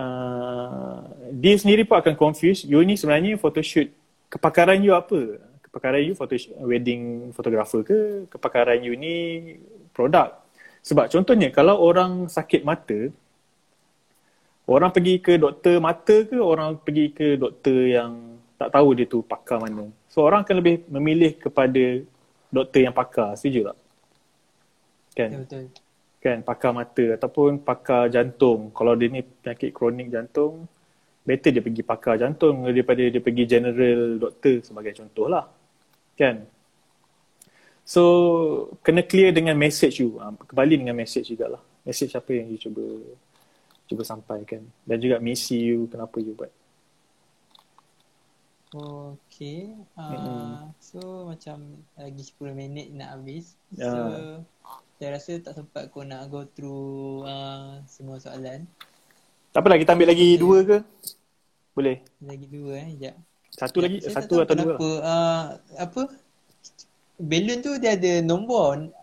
[0.00, 3.92] uh, dia sendiri pun akan confuse you ni sebenarnya photoshoot
[4.32, 5.36] kepakaran you apa?
[5.68, 6.32] Kepakaran you photo
[6.64, 8.24] wedding photographer ke?
[8.32, 9.16] Kepakaran you ni
[9.92, 10.40] produk?
[10.80, 13.12] Sebab contohnya kalau orang sakit mata
[14.64, 19.20] orang pergi ke doktor mata ke orang pergi ke doktor yang tak tahu dia tu
[19.20, 19.92] pakar mana.
[20.08, 22.00] So orang akan lebih memilih kepada
[22.48, 23.36] doktor yang pakar.
[23.36, 23.78] Setuju tak?
[25.12, 25.28] Kan?
[25.28, 25.81] Ya, betul
[26.22, 28.70] kan pakar mata ataupun pakar jantung.
[28.70, 30.70] Kalau dia ni penyakit kronik jantung
[31.22, 35.46] better dia pergi pakar jantung daripada dia pergi general doktor sebagai contoh lah
[36.18, 36.46] kan?
[37.82, 38.02] So
[38.86, 40.18] kena clear dengan message you.
[40.22, 42.84] Ah, kembali dengan message juga lah message apa yang you cuba
[43.90, 44.62] cuba sampaikan.
[44.86, 46.50] Dan juga misi you kenapa you buat
[49.42, 49.74] Okay.
[49.98, 50.54] Uh, mm-hmm.
[50.78, 53.58] So macam lagi 10 minit nak habis.
[53.74, 54.38] So uh
[55.02, 58.70] saya rasa tak sempat kau nak go through uh, semua soalan.
[59.50, 60.78] Tak apalah kita ambil lagi dua ke?
[61.74, 62.06] Boleh.
[62.22, 63.14] Lagi dua eh, sekejap.
[63.50, 65.02] Satu lagi, satu atau kenapa, dua.
[65.02, 66.02] Uh, apa?
[67.18, 68.94] Balloon tu dia ada nombor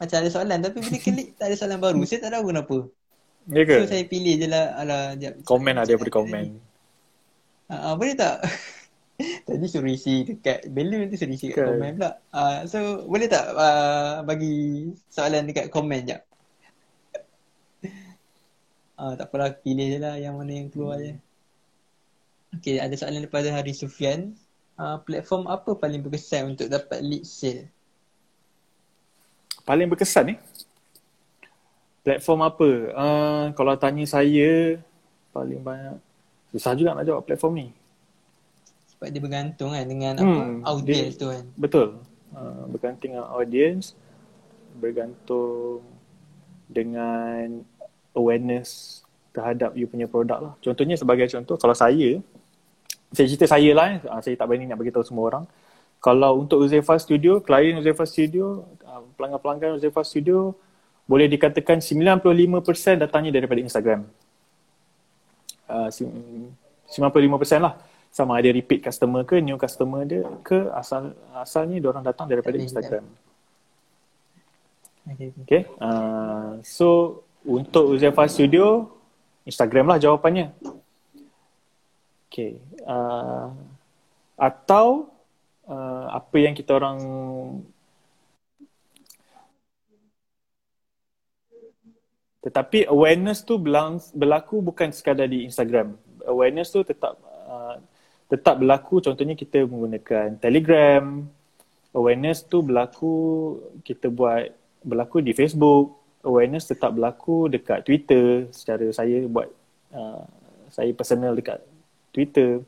[0.00, 2.00] macam ada soalan tapi bila klik tak ada soalan baru.
[2.08, 2.76] Saya tak tahu kenapa.
[3.52, 3.76] Ya ke?
[3.84, 4.80] So saya pilih je lah.
[4.80, 5.12] Alah,
[5.44, 6.56] komen lah dia boleh komen.
[7.68, 8.48] Uh, boleh tak?
[9.46, 12.18] Tadi suruh isi dekat balloon tu suruh isi kat komen pula.
[12.34, 16.26] Uh, so boleh tak uh, bagi soalan dekat komen jap?
[18.98, 21.06] uh, tak apalah pilih je lah yang mana yang keluar hmm.
[21.06, 21.14] je.
[22.58, 24.34] Okay ada soalan daripada Hari Sufian.
[24.74, 27.70] Uh, platform apa paling berkesan untuk dapat lead sale?
[29.62, 30.34] Paling berkesan ni?
[30.34, 30.38] Eh?
[32.02, 32.68] Platform apa?
[32.90, 34.82] Uh, kalau tanya saya
[35.30, 35.98] paling banyak
[36.50, 37.68] susah juga nak jawab platform ni
[39.04, 41.44] sebab dia bergantung kan dengan hmm, apa audience tu kan.
[41.60, 42.00] betul.
[42.32, 43.92] Uh, bergantung dengan audience
[44.80, 45.84] bergantung
[46.72, 47.60] dengan
[48.16, 49.04] awareness
[49.36, 50.54] terhadap you punya produk lah.
[50.64, 52.16] Contohnya sebagai contoh kalau saya
[53.12, 54.00] saya cerita saya lah eh.
[54.08, 55.44] Ah, saya tak berani nak beritahu semua orang.
[56.00, 60.56] Kalau untuk Uzefa Studio klien Uzefa Studio uh, pelanggan-pelanggan Uzefa Studio
[61.04, 64.08] boleh dikatakan 95% datangnya daripada Instagram.
[65.68, 67.76] Uh, 95% lah
[68.14, 72.54] sama ada repeat customer ke new customer dia ke asal asalnya dia orang datang daripada
[72.54, 73.02] Instagram.
[75.02, 75.34] Okay.
[75.42, 75.62] Okay.
[75.82, 78.86] Uh, so untuk Uzefa Studio,
[79.42, 80.54] Instagram lah jawapannya.
[82.30, 82.62] Okay.
[82.86, 83.50] Uh,
[84.38, 85.10] atau
[85.66, 86.98] uh, apa yang kita orang
[92.46, 95.98] tetapi awareness tu berlaku bukan sekadar di Instagram.
[96.30, 97.18] Awareness tu tetap
[97.50, 97.82] uh,
[98.34, 101.22] tetap berlaku contohnya kita menggunakan Telegram.
[101.94, 103.14] Awareness tu berlaku
[103.86, 104.50] kita buat
[104.82, 105.94] berlaku di Facebook.
[106.26, 109.46] Awareness tetap berlaku dekat Twitter secara saya buat
[109.94, 110.26] uh,
[110.74, 111.62] saya personal dekat
[112.10, 112.66] Twitter.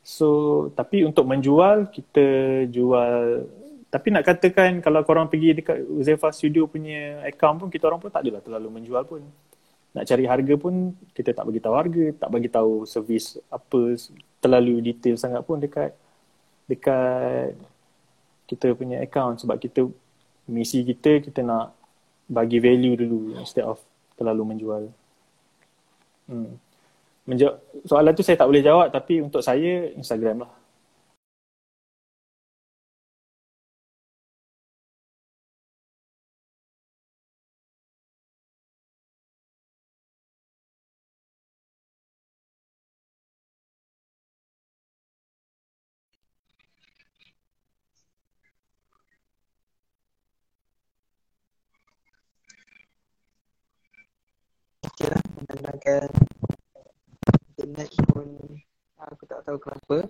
[0.00, 0.28] So
[0.72, 2.24] tapi untuk menjual kita
[2.72, 3.44] jual
[3.92, 8.08] tapi nak katakan kalau korang pergi dekat Uzefa Studio punya account pun kita orang pun
[8.08, 9.20] tak adalah terlalu menjual pun.
[9.94, 10.74] Nak cari harga pun
[11.14, 13.94] kita tak bagi tahu harga, tak bagi tahu servis apa
[14.42, 15.94] terlalu detail sangat pun dekat
[16.66, 17.54] dekat
[18.50, 19.86] kita punya account sebab kita
[20.50, 21.72] misi kita kita nak
[22.28, 23.78] bagi value dulu instead of
[24.18, 24.82] terlalu menjual.
[26.28, 26.56] Hmm.
[27.24, 27.56] Menja-
[27.88, 30.52] soalan tu saya tak boleh jawab tapi untuk saya Instagram lah.
[54.94, 56.06] Okay lah, menggunakan
[57.56, 58.28] internet pun
[59.00, 60.06] aku tak tahu kenapa.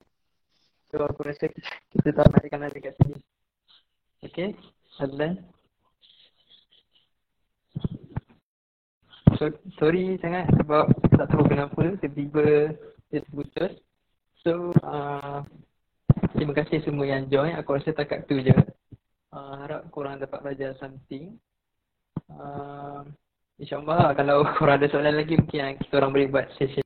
[1.51, 3.19] Kita, kita tak naikkan lagi kat sini.
[4.25, 4.57] Okay,
[4.99, 5.41] Adlan.
[9.37, 10.89] So, sorry sangat sebab
[11.19, 12.73] tak tahu kenapa tiba-tiba
[13.11, 13.73] dia terputus.
[14.43, 15.43] So, uh,
[16.35, 17.55] terima kasih semua yang join.
[17.59, 18.55] Aku rasa takat tu je.
[19.35, 21.35] Uh, harap korang dapat belajar something.
[22.31, 23.07] Uh,
[23.63, 26.83] InsyaAllah kalau korang ada soalan lagi mungkin kita orang boleh buat session